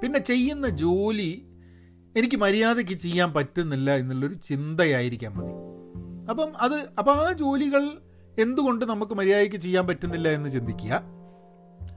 പിന്നെ 0.00 0.18
ചെയ്യുന്ന 0.18 0.68
ജോലി 0.68 1.46
എനിക്ക് 2.16 2.36
മര്യാദയ്ക്ക് 2.36 2.92
ചെയ്യാൻ 2.92 3.32
പറ്റുന്നില്ല 3.32 3.94
എന്നുള്ളൊരു 3.94 4.34
ചിന്തയായിരിക്കാം 4.34 5.36
മതി. 5.36 5.52
അപ്പം 6.30 6.52
അത് 6.58 6.74
അപ്പം 6.98 7.14
ആ 7.14 7.32
ജോലികൾ 7.32 7.90
എന്തുകൊണ്ട് 8.38 8.84
നമുക്ക് 8.84 9.12
മര്യാദയ്ക്ക് 9.12 9.56
ചെയ്യാൻ 9.56 9.86
പറ്റുന്നില്ല 9.86 10.28
എന്ന് 10.28 10.50
ചിന്തിക്കുക. 10.50 11.02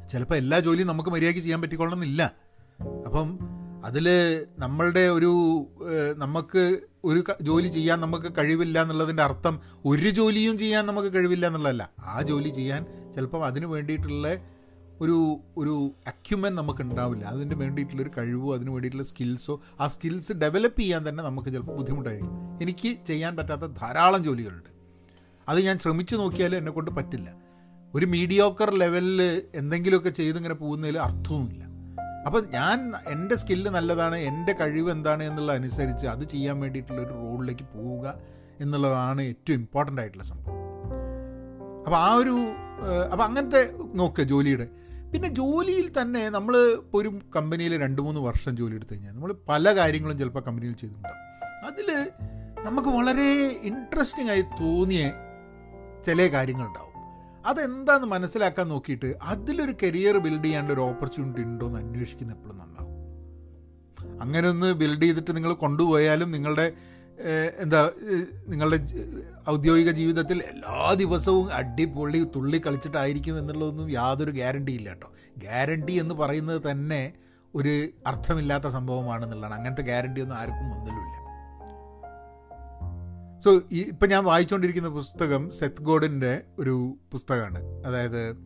ചിലപ്പോൾ 0.10 0.36
എല്ലാ 0.36 0.60
ജോലിയും 0.60 0.88
നമുക്ക് 0.88 1.10
മര്യാദയ്ക്ക് 1.10 1.41
ചെയ്യാൻ 1.41 1.62
പറ്റിക്കൊള്ളണമെന്നില്ല. 1.62 2.36
അപ്പം 3.06 3.39
അതിൽ 3.86 4.08
നമ്മളുടെ 4.60 5.10
ഒരു 5.10 5.34
നമുക്ക് 6.17 6.80
ഒരു 7.04 7.23
ജോലി 7.41 7.67
ചെയ്യാൻ 7.67 8.02
നമുക്ക് 8.02 8.32
കഴിവില്ല 8.38 8.82
എന്നുള്ളതിന്റെ 8.82 9.23
അർത്ഥം 9.23 9.60
ഒരു 9.86 10.10
ജോലിയും 10.10 10.58
ചെയ്യാൻ 10.58 10.86
നമുക്ക് 10.86 11.13
കഴിവില്ല 11.13 11.47
എന്നുള്ളതല്ല. 11.47 11.91
ആ 11.99 12.21
ജോലി 12.21 12.49
ചെയ്യാൻ 12.49 12.86
ചിലപ്പം 13.15 13.45
അതിന് 13.45 13.65
വേണ്ടിയിട്ടുള്ള 13.65 14.28
ഒരു 15.01 15.39
ഒരു 15.58 15.91
അക്യുമെൻ 16.08 16.56
നമുക്ക് 16.56 16.82
ഉണ്ടാവില്ല 16.82 17.25
അതിന് 17.25 17.56
വേണ്ടിയിട്ടുള്ളൊരു 17.56 18.12
കഴിവോ 18.17 18.56
അതിന് 18.56 18.69
വേണ്ടിയിട്ടുള്ള 18.69 19.08
സ്കിൽസോ 19.08 19.62
ആ 19.79 19.88
സ്കിൽസ് 19.88 20.34
ഡെവലപ്പ് 20.34 20.79
ചെയ്യാൻ 20.79 21.10
തന്നെ 21.10 21.23
നമുക്ക് 21.23 21.47
ചിലപ്പോൾ 21.47 21.77
ബുദ്ധിമുട്ടായിരിക്കും. 21.77 22.60
എനിക്ക് 22.62 23.06
ചെയ്യാൻ 23.06 23.36
പറ്റാത്ത 23.36 23.62
ധാരാളം 23.62 24.23
ജോലികളുണ്ട്. 24.23 24.69
അത് 25.49 25.60
ഞാൻ 25.60 25.77
ശ്രമിച്ചു 25.77 26.15
നോക്കിയാലും 26.15 26.58
എന്നെ 26.58 26.71
കൊണ്ട് 26.71 26.91
പറ്റില്ല. 26.91 27.34
ഒരു 27.95 28.06
മീഡിയോക്കർ 28.06 28.73
ലെവലിൽ 28.73 29.41
എന്തെങ്കിലുമൊക്കെ 29.56 30.10
ചെയ്തിങ്ങനെ 30.10 30.53
പോകുന്നതിൽ 30.53 30.99
അർത്ഥവുമില്ല. 30.99 31.63
അപ്പം 32.25 32.49
ഞാൻ 32.49 32.93
എന്റെ 33.08 33.36
സ്കില്ല് 33.36 33.71
നല്ലതാണ് 33.71 34.15
എന്റെ 34.15 34.53
കഴിവ് 34.53 34.91
എന്താണ് 34.91 35.23
എന്നുള്ള 35.23 35.53
അനുസരിച്ച് 35.53 36.08
അത് 36.08 36.23
ചെയ്യാൻ 36.23 36.60
വേണ്ടിയിട്ടുള്ള 36.60 37.01
ഒരു 37.01 37.13
റോഡിലേക്ക് 37.13 37.63
പോവുക 37.73 38.13
എന്നുള്ളതാണ് 38.60 39.21
ഏറ്റവും 39.21 39.58
ഇമ്പോർട്ടന്റ് 39.58 40.01
ആയിട്ടുള്ള 40.01 40.23
സംഭവം. 40.23 40.60
അപ്പോൾ 41.86 41.97
ആ 41.97 42.13
ഒരു 42.13 42.36
അപ്പോൾ 43.12 43.23
അങ്ങനത്തെ 43.23 43.73
നോക്കുക 43.93 44.23
ജോലിയുടെ. 44.23 44.67
പിന്നെ 45.13 45.30
ജോലിയിൽ 45.30 45.91
തന്നെ 46.02 46.30
നമ്മൾ 46.30 46.58
ഇപ്പോൾ 46.58 46.97
ഒരു 46.97 47.19
കമ്പനിയിൽ 47.36 47.82
രണ്ട് 47.82 48.02
മൂന്ന് 48.02 48.21
വർഷം 48.21 48.58
ജോലി 48.58 48.76
എടുത്തു 48.76 48.93
കഴിഞ്ഞാൽ 48.93 49.12
നമ്മൾ 49.12 49.36
പല 49.49 49.76
കാര്യങ്ങളും 49.76 50.17
ചിലപ്പോൾ 50.17 50.39
കമ്പനിയിൽ 50.39 50.73
ചെയ്തിട്ടുണ്ടാവും. 50.73 51.21
അതിൽ 51.65 52.12
നമുക്ക് 52.63 52.89
വളരെ 52.89 53.60
ഇൻട്രസ്റ്റിംഗ് 53.63 54.32
ആയി 54.32 54.41
തോന്നിയ 54.41 55.12
ചില 56.06 56.28
കാര്യങ്ങളുണ്ടാവും. 56.28 56.93
അതെന്താന്ന് 57.45 58.08
മനസ്സിലാക്കാൻ 58.08 58.67
നോക്കിയിട്ട് 58.69 59.15
അതിലൊരു 59.21 59.73
കരിയർ 59.84 60.17
ബിൽഡ് 60.17 60.45
ചെയ്യാനുള്ള 60.45 60.73
ഒരു 60.73 60.82
ഓപ്പർച്യൂണിറ്റി 60.82 61.41
ഉണ്ടോ 61.41 61.67
എന്ന് 61.67 61.80
അന്വേഷിക്കുന്ന 61.80 62.34
എപ്പോഴും 62.34 62.58
നന്നാവും. 62.58 62.93
അങ്ങനെ 64.21 64.49
ഒന്ന് 64.49 64.73
ബിൽഡ് 64.73 65.04
ചെയ്തിട്ട് 65.04 65.36
നിങ്ങൾ 65.36 65.54
കൊണ്ടുപോയാലും 65.54 66.32
നിങ്ങളുടെ 66.32 66.73
എന്താ 67.60 67.91
നിങ്ങളുടെ 68.47 68.80
ഔദ്യോഗിക 69.49 69.91
ജീവിതത്തിൽ 69.91 70.41
എല്ലാ 70.41 70.93
ദിവസവും 70.93 71.54
അടിപൊളി 71.54 72.23
തുള്ളി 72.36 72.62
കളിച്ചിട്ടായിരിക്കും 72.67 73.39
എന്നുള്ളതൊന്നും 73.39 73.91
യാതൊരു 73.91 74.32
ഗ്യാരണ്ടി 74.32 74.73
ഇല്ല 74.73 74.89
കേട്ടോ. 74.89 75.12
ഗ്യാരണ്ടി 75.38 75.93
എന്ന് 75.93 76.15
പറയുന്നത് 76.15 76.71
തന്നെ 76.71 77.13
ഒരു 77.56 77.88
അർത്ഥമില്ലാത്ത 78.08 78.67
സംഭവമാണെന്നുള്ളതാണ്. 78.67 79.54
അങ്ങനത്തെ 79.54 79.82
ഗ്യാരണ്ടി 79.82 80.21
ഒന്നും 80.21 80.36
ആർക്കും 80.36 80.73
ഒന്നിലുമില്ല 80.76 81.23
സോ 83.43 83.62
ഈ 83.71 83.82
ഇപ്പം 83.82 84.10
ഞാൻ 84.10 84.23
വായിച്ചുകൊണ്ടിരിക്കുന്ന 84.23 84.89
പുസ്തകം 84.89 85.52
സെത്ത് 85.52 85.82
ഗോഡിന്റെ 85.82 86.41
ഒരു 86.60 86.97
പുസ്തകമാണ്. 87.12 87.60
അതായത് 87.86 88.38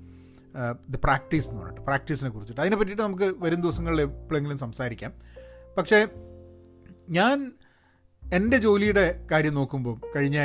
ദ 0.90 0.96
പ്രാക്ടീസ് 1.04 1.50
എന്ന് 1.50 1.62
പറഞ്ഞിട്ട് 1.62 1.82
പ്രാക്ടീസിനെ 1.82 2.30
കുറിച്ചിട്ട്. 2.30 2.62
അതിനെ 2.62 2.76
പറ്റിയിട്ട് 2.76 3.04
നമുക്ക് 3.04 3.34
വരും 3.38 3.62
ദിവസങ്ങളിൽ 3.62 4.02
എപ്പോഴെങ്കിലും 4.02 4.58
സംസാരിക്കാം. 4.58 5.14
പക്ഷേ 5.78 6.08
ഞാൻ 7.10 7.52
എന്റെ 8.34 8.58
ജോലിയുടെ 8.58 9.26
കാര്യം 9.32 9.54
നോക്കുമ്പം 9.54 10.02
കഴിഞ്ഞ 10.16 10.38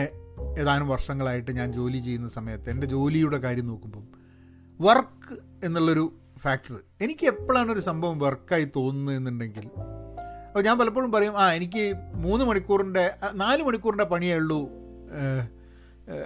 ഏതാനും 0.58 0.88
വർഷങ്ങളായിട്ട് 0.88 1.50
ഞാൻ 1.50 1.72
ജോലി 1.72 1.98
ചെയ്യുന്ന 1.98 2.28
സമയത്ത് 2.28 2.70
എന്റെ 2.70 2.86
ജോലിയുടെ 2.86 3.38
കാര്യം 3.38 3.66
നോക്കുമ്പം 3.66 4.04
വർക്ക് 4.80 5.34
എന്നുള്ളൊരു 5.64 6.12
ഫാക്ടർ 6.38 6.76
എനിക്ക് 7.00 7.26
എപ്പോഴാണ് 7.26 7.72
ഒരു 7.72 7.80
സംഭവം 7.80 8.18
വർക്കായി 8.18 8.64
തോന്നുന്നതെന്നുണ്ടെങ്കിൽ 8.76 9.66
അപ്പോൾ 10.46 10.62
ഞാൻ 10.62 10.78
പലപ്പോഴും 10.78 11.12
പറയും 11.12 11.36
ആ 11.36 11.52
എനിക്ക് 11.52 11.94
മൂന്ന് 12.14 12.44
മണിക്കൂറിന്റെ 12.44 13.14
നാല് 13.32 13.62
മണിക്കൂറിന്റെ 13.62 14.04
പണിയേ 14.04 14.34
ഉള്ളൂ 14.34 14.60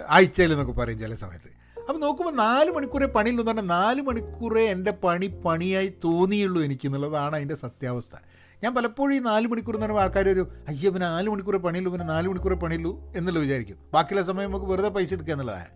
ആഴ്ചയിൽ 0.09 0.51
എന്നൊക്കെ 0.51 0.71
പറയും 0.71 0.99
ചില 0.99 1.13
സമയത്ത്. 1.13 1.49
അപ്പോൾ 1.89 1.99
നോക്കുമ്പോൾ 1.99 2.35
നാല് 2.35 2.71
മണിക്കൂറേ 2.71 3.05
പണിയുള്ളൂ 3.05 3.41
എന്ന് 3.43 3.51
പറഞ്ഞാൽ 3.51 3.77
നാല് 3.77 4.01
മണിക്കൂറേ 4.01 4.63
എന്റെ 4.69 4.91
പണി 4.91 5.27
പണിയായി 5.45 5.93
തോന്നിയുള്ളൂ 6.05 6.63
എനിക്ക് 6.63 6.87
എന്നുള്ളതാണ് 6.87 7.35
അതിന്റെ 7.35 7.55
സത്യാവസ്ഥ. 7.55 8.15
ഞാൻ 8.63 8.75
പലപ്പോഴും 8.75 9.15
ഈ 9.15 9.19
നാല് 9.19 9.47
മണിക്കൂർ 9.47 9.75
എന്ന് 9.75 9.85
പറയുമ്പോൾ 9.85 10.03
ആൾക്കാർ 10.03 10.29
ഒരു 10.29 10.43
അയ്യോ 10.67 10.91
പിന്നെ 10.91 11.07
നാല് 11.07 11.29
മണിക്കൂറേ 11.29 11.57
പണിയുള്ളൂ 11.57 11.91
പിന്നെ 11.91 12.07
നാല് 12.07 12.27
മണിക്കൂറേ 12.27 12.55
പണിയുള്ളൂ 12.55 13.13
എന്നുള്ള 13.15 13.39
വിചാരിക്കും. 13.39 13.77
ബാക്കിയുള്ള 13.93 14.25
സമയം 14.25 14.49
നമുക്ക് 14.49 14.65
വെറുതെ 14.65 14.89
പൈസ 14.89 15.13
എടുക്കുക 15.13 15.33
എന്നുള്ളതാണ്. 15.33 15.67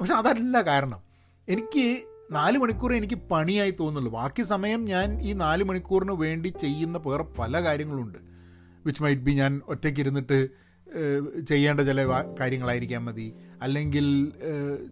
പക്ഷെ 0.00 0.14
അതല്ല 0.14 0.60
കാരണം. 0.62 1.00
എനിക്ക് 1.48 2.02
നാല് 2.30 2.58
മണിക്കൂർ 2.58 2.92
എനിക്ക് 2.92 3.14
പണിയായി 3.14 3.74
തോന്നുള്ളൂ 3.80 4.12
ബാക്കി 4.12 4.42
സമയം 4.42 4.84
ഞാൻ 4.84 5.22
ഈ 5.22 5.32
നാല് 5.32 5.64
മണിക്കൂറിന് 5.64 6.12
വേണ്ടി 6.12 6.48
ചെയ്യുന്ന 6.48 6.98
വേറെ 7.06 7.24
പല 7.38 7.62
കാര്യങ്ങളുണ്ട്. 7.62 8.18
വിച്ച് 8.86 9.02
മൈറ്റ് 9.02 9.22
ബി 9.22 9.32
ഞാൻ 9.32 9.60
ഒറ്റയ്ക്ക് 9.68 10.00
ഇരുന്നിട്ട് 10.00 10.48
ചെയ്യേണ്ട 11.48 11.80
ചില 11.80 12.04
കാര്യങ്ങളായിരിക്കാം 12.40 13.04
മതി. 13.04 13.32
അല്ലെങ്കിൽ 13.62 14.32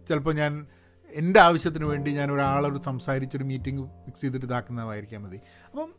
ചിലപ്പോൾ 0.09 0.33
ഞാൻ 0.33 0.65
എന്റെ 1.13 1.39
ആവശ്യത്തിന് 1.39 1.85
വേണ്ടി 1.85 2.11
ഞാൻ 2.11 2.31
ഒരാളോട് 2.31 2.81
സംസാരിച്ചൊരു 2.81 3.43
മീറ്റിംഗ് 3.43 3.81
ഫിക്സ് 4.05 4.21
ചെയ്തിട്ട് 4.21 4.45
ഇതാക്കുന്നതായിരിക്കാൻ 4.45 5.21
മതി. 5.23 5.39
അപ്പം 5.71 5.89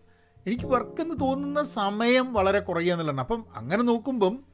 എനിക്ക് 0.46 0.64
വർക്ക് 0.64 1.00
എന്ന് 1.02 1.14
തോന്നുന്ന 1.20 1.64
സമയം 1.64 2.32
വളരെ 2.32 2.58
കുറയുക 2.58 2.92
എന്നുള്ളതാണ്. 2.92 3.20
അപ്പം 3.20 3.44
അങ്ങനെ 3.56 3.82
നോക്കുമ്പം 3.82 4.44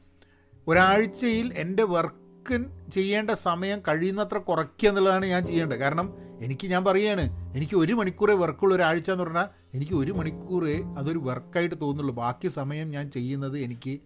ഒരാഴ്ചയിൽ 0.68 1.52
എന്റെ 1.54 1.82
വർക്ക് 1.82 2.88
ചെയ്യേണ്ട 2.92 3.30
സമയം 3.30 3.80
കഴിയുന്നത്ര 3.88 4.38
കുറയ്ക്കുക 4.38 4.88
എന്നുള്ളതാണ് 4.88 5.26
ഞാൻ 5.26 5.46
ചെയ്യേണ്ടത്. 5.46 5.78
കാരണം 5.78 6.14
എനിക്ക് 6.40 6.66
ഞാൻ 6.66 6.84
പറയുകയാണ് 6.84 7.54
എനിക്ക് 7.56 7.76
ഒരു 7.76 7.92
മണിക്കൂറേ 7.92 8.34
വർക്കുള്ള 8.34 8.74
ഒരാഴ്ച 8.74 9.10
എന്ന് 9.10 9.24
പറഞ്ഞാൽ 9.24 9.48
എനിക്ക് 9.74 9.92
ഒരു 9.92 10.12
മണിക്കൂറേ 10.12 10.82
അതൊരു 10.98 11.18
വർക്കായിട്ട് 11.18 11.74
തോന്നുള്ളൂ. 11.80 12.14
ബാക്കി 12.14 12.48
സമയം 12.48 12.90
ഞാൻ 12.90 13.10
ചെയ്യുന്നത് 13.10 13.58
എനിക്ക് 13.58 13.98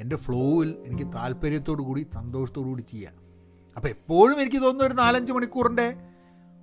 എന്റെ 0.00 0.16
ഫ്ലോയിൽ 0.16 0.74
എനിക്ക് 0.86 1.12
താല്പര്യത്തോടു 1.12 1.82
കൂടി 1.82 2.06
സന്തോഷത്തോടു 2.14 2.68
കൂടി 2.68 2.82
ചെയ്യാം. 2.82 3.14
അപ്പോൾ 3.76 3.88
എപ്പോഴും 3.88 4.40
എനിക്ക് 4.40 4.56
തോന്നുന്ന 4.56 4.84
ഒരു 4.84 4.94
നാലഞ്ച് 4.94 5.32
മണിക്കൂറിന്റെ 5.32 5.94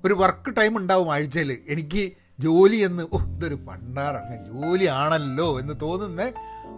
ഒരു 0.06 0.14
വർക്ക് 0.14 0.56
ടൈം 0.56 0.78
ഉണ്ടാവും 0.78 1.14
ആഴ്ചയിൽ. 1.14 1.58
എനിക്ക് 1.70 2.23
ജോലി 2.40 2.76
എന്ന് 2.76 3.04
ഓ 3.14 3.18
ഇതൊരു 3.20 3.56
പണ്ടാറാണ്. 3.56 4.46
ജോലിയാണല്ലോ 4.46 5.60
എന്ന് 5.60 5.74
തോന്നുന്ന 5.82 6.34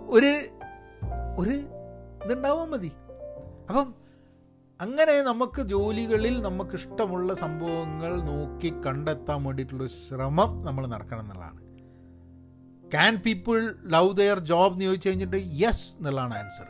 ഒരു 0.08 0.32
ഒരു 1.38 1.56
ഇതുണ്ടാവാൻ 2.26 2.70
മതി. 2.70 2.92
അപ്പം 3.70 3.96
അങ്ങനെ 4.82 5.22
നമുക്ക് 5.22 5.62
ജോലികളിൽ 5.62 6.42
നമുക്ക് 6.42 6.76
ഇഷ്ടമുള്ള 6.76 7.34
സംഭവങ്ങൾ 7.34 8.22
നോക്കി 8.22 8.74
കണ്ടെത്താൻ 8.86 9.44
വേണ്ടിയിട്ടുള്ള 9.44 9.88
ശ്രമം 9.88 10.66
നമ്മൾ 10.66 10.88
നടക്കണം 10.88 11.20
എന്നുള്ളതാണ്. 11.20 11.60
Can 12.92 13.16
people 13.18 13.76
love 13.86 14.16
their 14.16 14.40
job 14.40 14.74
എന്ന് 14.74 14.86
ചോദിച്ചു 14.86 15.10
കഴിഞ്ഞിട്ട് 15.10 15.38
യെസ് 15.38 15.98
എന്നുള്ളതാണ് 15.98 16.38
answer 16.38 16.68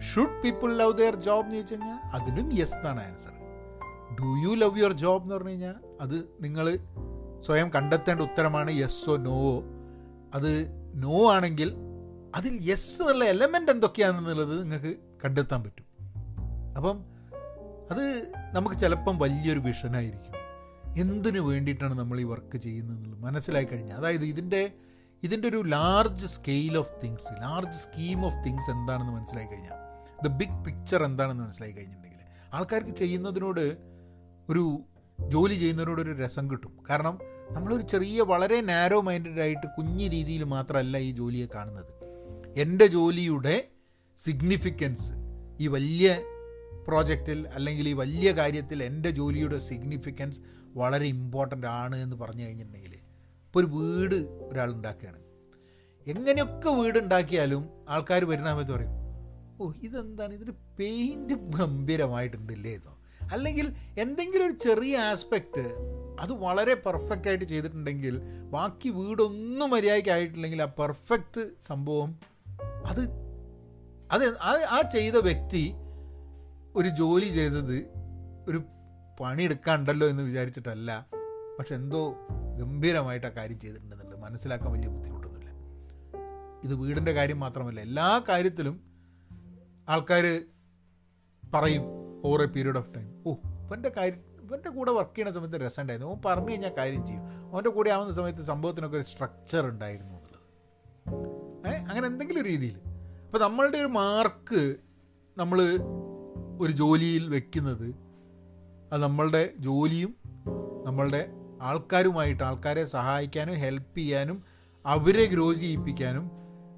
should 0.00 0.42
people 0.42 0.76
love 0.76 0.98
their 0.98 1.14
job 1.14 1.44
എന്ന് 1.44 1.54
ചോദിച്ചു 1.54 1.74
കഴിഞ്ഞാൽ 1.74 1.98
അതിനും 2.14 2.52
യെസ് 2.58 2.74
എന്നാണ് 2.74 3.04
answer 3.06 3.30
do 4.20 4.48
you 4.48 4.54
love 4.56 4.78
your 4.78 4.92
job 4.92 5.22
എന്ന് 5.22 5.34
പറഞ്ഞു 5.34 5.50
കഴിഞ്ഞാൽ 5.50 5.74
അത് 6.00 6.28
നിങ്ങൾ 6.40 6.78
സ്വയം 7.42 7.70
കണ്ടെത്തേണ്ട 7.74 8.20
ഉത്തരമാണ് 8.20 8.70
യെസ്സോ 8.78 9.16
നോവോ 9.18 9.54
അത് 10.34 10.50
നോ 10.94 11.30
ആണെങ്കിൽ 11.30 11.70
അതിൽ 12.34 12.68
യെസ് 12.68 13.00
എന്നുള്ള 13.00 13.24
എലമെന്റ് 13.24 13.70
എന്തൊക്കെയാണെന്നുള്ളത് 13.72 14.54
നിങ്ങൾക്ക് 14.62 14.92
കണ്ടെത്താൻ 15.24 15.60
പറ്റും. 15.62 15.86
അപ്പം 16.76 16.96
അത് 17.90 18.04
നമുക്ക് 18.52 18.76
ചിലപ്പം 18.78 19.18
വലിയൊരു 19.18 19.60
വിഷനായിരിക്കും 19.60 20.38
എന്തിനു 20.96 21.40
വേണ്ടിയിട്ടാണ് 21.40 21.94
നമ്മൾ 21.94 22.20
ഈ 22.20 22.24
വർക്ക് 22.24 22.56
ചെയ്യുന്നത് 22.58 23.18
മനസ്സിലായി 23.18 23.64
കഴിഞ്ഞാൽ 23.64 23.96
അതായത് 23.96 24.24
ഇതിന്റെ 24.24 24.62
ഇതിന്റെ 25.22 25.48
ഒരു 25.48 25.62
large 25.68 26.26
scale 26.26 26.78
of 26.78 26.92
things 27.02 27.32
large 27.42 27.76
scheme 27.78 28.24
of 28.24 28.44
things 28.46 28.70
എന്താണെന്ന് 28.70 29.12
മനസ്സിലായി 29.12 29.46
കഴിഞ്ഞാൽ 29.46 29.78
ദ 30.24 30.28
ബിഗ് 30.36 30.64
പിക്ചർ 30.64 31.02
എന്താണെന്ന് 31.04 31.42
മനസ്സിലായി 31.42 31.72
കഴിഞ്ഞിട്ടുണ്ടെങ്കിൽ 31.72 32.18
ആൾക്കാർക്ക് 32.54 32.90
ചെയ്യുന്നതിനോട് 32.92 33.64
ഒരു 34.48 34.64
ജോലി 35.20 35.54
ചെയ്യുന്നവരോട് 35.54 36.00
ഒരു 36.00 36.12
രസം 36.12 36.50
കിട്ടും. 36.50 36.78
കാരണം 36.90 37.18
നമ്മളൊരു 37.50 37.82
ചെറിയ 37.82 38.20
വളരെ 38.20 38.60
നാരോ 38.60 39.00
മൈൻഡഡ് 39.00 39.40
ആയിട്ട് 39.40 39.66
കുഞ്ഞു 39.66 40.08
രീതിയിൽ 40.08 40.44
മാത്രമല്ല 40.44 40.98
ഈ 40.98 41.10
ജോലിയെ 41.10 41.46
കാണുന്നത്. 41.54 41.92
എന്റെ 42.56 42.86
ജോലിയുടെ 42.86 43.68
സിഗ്നിഫിക്കൻസ് 44.16 45.12
ഈ 45.60 45.66
വലിയ 45.66 46.22
പ്രോജക്റ്റിൽ 46.88 47.48
അല്ലെങ്കിൽ 47.48 47.88
ഈ 47.88 47.92
വലിയ 47.92 48.32
കാര്യത്തിൽ 48.32 48.82
എന്റെ 48.82 49.10
ജോലിയുടെ 49.10 49.58
സിഗ്നിഫിക്കൻസ് 49.58 50.40
വളരെ 50.66 51.06
ഇമ്പോർട്ടന്റ് 51.06 51.66
ആണ് 51.66 51.96
എന്ന് 51.96 52.16
പറഞ്ഞു 52.16 52.44
കഴിഞ്ഞിട്ടുണ്ടെങ്കിൽ 52.44 52.94
ഇപ്പോൾ 52.94 53.58
ഒരു 53.58 53.66
വീട് 53.66 54.14
ഒരാൾ 54.14 54.72
ഉണ്ടാക്കുകയാണ്. 54.72 55.20
എങ്ങനെയൊക്കെ 56.06 56.70
വീട് 56.70 56.98
ഉണ്ടാക്കിയാലും 56.98 57.70
ആൾക്കാർ 57.88 58.24
വരുന്ന 58.24 58.48
സമയത്ത് 58.48 58.72
പറയും 58.72 58.90
ഓ 59.60 59.72
ഇതെന്താണ്? 59.82 60.34
ഇതിന് 60.34 60.52
പെയിന്റ് 60.78 61.34
ഗംഭീരമായിട്ടുണ്ടല്ലേ 61.34 62.74
എന്നോ. 62.74 62.98
അല്ലെങ്കിൽ 63.30 63.72
എന്തെങ്കിലും 63.98 64.44
ഒരു 64.44 64.52
ചെറിയ 64.52 64.98
ആസ്പെക്റ്റ് 64.98 65.92
അത് 66.20 66.32
വളരെ 66.32 66.74
പെർഫെക്റ്റ് 66.74 67.28
ആയിട്ട് 67.28 67.44
ചെയ്തിട്ടുണ്ടെങ്കിൽ 67.44 68.20
ബാക്കി 68.50 68.88
വീടൊന്നും 68.88 69.70
മര്യാദയ്ക്ക് 69.70 70.10
ആയിട്ടില്ലെങ്കിൽ 70.10 70.62
ആ 70.62 70.64
പെർഫെക്റ്റ് 70.64 71.50
സംഭവം 71.62 72.18
അത് 72.86 73.00
അത് 74.10 74.38
ആ- 74.38 74.88
ചെയ്ത 74.92 75.14
വ്യക്തി 75.14 75.72
ഒരു 76.76 76.88
ജോലി 76.88 77.24
ചെയ്തത് 77.24 77.86
ഒരു 78.48 78.62
പണിയെടുക്കാണ്ടല്ലോ 79.20 80.06
എന്ന് 80.06 80.22
വിചാരിച്ചിട്ടല്ല. 80.22 81.06
പക്ഷെ 81.58 81.74
എന്തോ 81.74 82.14
ഗംഭീരമായിട്ട് 82.58 83.26
ആ 83.26 83.30
കാര്യം 83.30 83.58
ചെയ്തിട്ടുണ്ടെന്നുള്ളത് 83.58 84.20
മനസ്സിലാക്കാൻ 84.20 84.72
വലിയ 84.72 84.88
ബുദ്ധിമുട്ടൊന്നുമില്ല. 84.88 85.50
ഇത് 86.64 86.74
വീടിന്റെ 86.74 87.12
കാര്യം 87.12 87.40
മാത്രമല്ല 87.40 87.80
എല്ലാ 87.80 88.22
കാര്യത്തിലും 88.28 88.80
ആൾക്കാർ 89.88 90.44
പറയും. 91.54 92.01
Over 92.24 92.42
a 92.42 92.46
period 92.46 92.76
of 92.76 92.94
time 92.94 93.22
oh 93.26 93.32
ഇവന്റെ 93.32 93.88
കാര്യം 93.96 94.20
ഇവന്റെ 94.42 94.70
കൂടെ 94.70 94.92
വർക്ക് 94.92 95.16
ചെയ്യുന്ന 95.16 95.34
സമയത്ത് 95.34 95.66
രസമുണ്ടായിരുന്നു 95.66 96.12
ഓൻ 96.12 96.20
പറഞ്ഞു 96.26 96.50
കഴിഞ്ഞാൽ 96.50 96.72
കാര്യം 96.78 97.06
ചെയ്യും. 97.06 97.52
അവന്റെ 97.52 97.70
കൂടെ 97.70 97.90
ആവുന്ന 97.90 98.12
സമയത്ത് 98.12 98.42
സംഭവത്തിനൊക്കെ 98.42 98.96
ഒരു 98.96 99.04
സ്ട്രക്ചർ 99.04 99.66
ഉണ്ടായിരുന്നു 99.66 100.14
എന്നുള്ളത്. 100.14 100.40
ഏ 101.68 101.78
അങ്ങനെ 101.78 102.06
എന്തെങ്കിലും 102.06 102.42
രീതിയിൽ. 102.42 102.80
അപ്പോൾ 103.26 103.38
നമ്മളുടെ 103.38 103.78
ഒരു 103.78 103.86
മാർക്ക് 103.86 104.76
നമ്മൾ 105.38 105.60
ഒരു 106.60 106.72
ജോലിയിൽ 106.72 107.28
വെക്കുന്നത് 107.28 107.94
അത് 108.92 109.02
നമ്മളുടെ 109.02 109.50
ജോലിയും 109.58 110.16
നമ്മളുടെ 110.86 111.32
ആൾക്കാരുമായിട്ട് 111.62 112.42
ആൾക്കാരെ 112.42 112.84
സഹായിക്കാനും 112.84 113.54
ഹെൽപ്പ് 113.54 113.98
ചെയ്യാനും 113.98 114.44
അവരെ 114.86 115.24
ഗ്രോ 115.24 115.52
ചെയ്യിപ്പിക്കാനും 115.52 116.30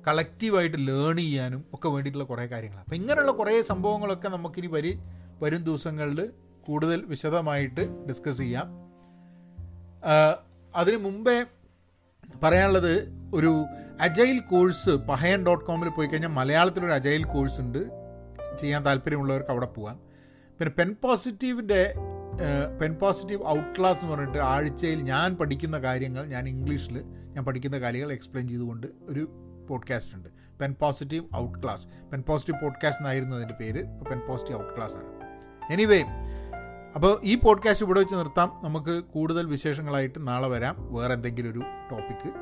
കളക്റ്റീവായിട്ട് 0.06 0.76
ലേൺ 0.88 1.16
ചെയ്യാനും 1.16 1.64
ഒക്കെ 1.72 1.88
വേണ്ടിയിട്ടുള്ള 1.88 2.24
കുറേ 2.24 2.46
കാര്യങ്ങളാണ്. 2.46 2.84
അപ്പം 2.84 2.96
ഇങ്ങനെയുള്ള 2.96 3.32
കുറേ 3.32 3.62
സംഭവങ്ങളൊക്കെ 3.62 4.28
നമുക്കിനി 4.28 4.66
വരി 4.66 4.98
വരും 5.44 5.62
ദിവസങ്ങളിൽ 5.64 6.18
കൂടുതൽ 6.66 7.04
വിശദമായിട്ട് 7.06 7.82
ഡിസ്കസ് 8.08 8.38
ചെയ്യാം. 8.38 8.68
അതിനു 10.76 10.96
മുമ്പേ 10.96 11.36
പറയാനുള്ളത് 12.42 12.94
ഒരു 13.34 13.52
അജൈൽ 14.00 14.38
കോഴ്സ് 14.38 14.90
പഹയൻ 15.10 15.46
ഡോട്ട് 15.46 15.64
കോമിൽ 15.64 15.88
പോയി 15.88 16.08
കഴിഞ്ഞാൽ 16.08 16.28
മലയാളത്തിലൊരു 16.28 16.92
അജൈൽ 16.92 17.24
കോഴ്സ് 17.24 17.60
ഉണ്ട്. 17.60 17.78
ചെയ്യാൻ 18.60 18.84
താല്പര്യമുള്ളവർക്ക് 18.86 19.50
അവിടെ 19.50 19.66
പോകാം 19.66 19.96
പിന്നെ 20.58 20.72
പെൻ 20.78 20.96
പോസിറ്റീവിന്റെ 21.02 21.94
പെൻ 22.80 22.92
പോസിറ്റീവ് 22.94 23.46
ഔട്ട് 23.46 23.80
ക്ലാസ് 23.80 24.00
എന്ന് 24.00 24.12
പറഞ്ഞിട്ട് 24.14 24.38
ആഴ്ചയിൽ 24.38 25.00
ഞാൻ 25.02 25.36
പഠിക്കുന്ന 25.36 25.78
കാര്യങ്ങൾ 25.78 26.24
ഞാൻ 26.26 26.48
ഇംഗ്ലീഷിൽ 26.48 26.96
ഞാൻ 27.34 27.44
പഠിക്കുന്ന 27.44 27.78
കാര്യങ്ങൾ 27.84 28.12
എക്സ്പ്ലെയിൻ 28.12 28.48
ചെയ്തുകൊണ്ട് 28.48 28.86
ഒരു 29.08 29.24
പോഡ്കാസ്റ്റ് 29.70 30.14
ഉണ്ട്. 30.16 30.28
Pen 30.60 30.72
positive 30.80 31.36
outclass. 31.62 31.86
Pen 32.12 32.22
positive 32.28 32.58
podcast 32.62 33.02
എന്നായിരുന്നു 33.02 33.36
അതിന്റെ 33.36 33.54
പേര്. 33.60 33.80
പെൻ 34.10 34.20
പോസിറ്റീവ് 34.28 34.58
ഔട്ട് 34.58 34.74
ക്ലാസ് 34.76 34.96
ആണ്. 34.96 35.10
എനിവേ 35.70 36.04
അപ്പോൾ 36.94 37.20
ഈ 37.22 37.34
പോഡ്കാസ്റ്റ് 37.34 37.86
ഇവിടെ 37.86 38.00
വെച്ച് 38.00 38.14
നിർത്താം. 38.14 38.60
നമുക്ക് 38.64 39.04
കൂടുതൽ 39.04 39.46
വിശേഷങ്ങളായിട്ട് 39.46 40.28
നാളെ 40.28 40.48
വരാം. 40.48 40.94
വേറെ 40.94 41.14
എന്തെങ്കിലും 41.14 41.50
ഒരു 41.50 41.62
topic 41.90 42.32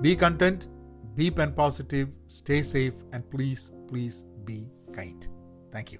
be 0.00 0.18
content 0.22 0.64
be 1.04 1.28
pen 1.28 1.54
positive 1.54 2.12
stay 2.28 2.62
safe 2.62 3.04
and 3.14 3.24
please 3.34 3.72
please 3.72 4.24
be 4.24 4.70
kind 4.98 5.30
thank 5.74 5.90
you 5.92 5.98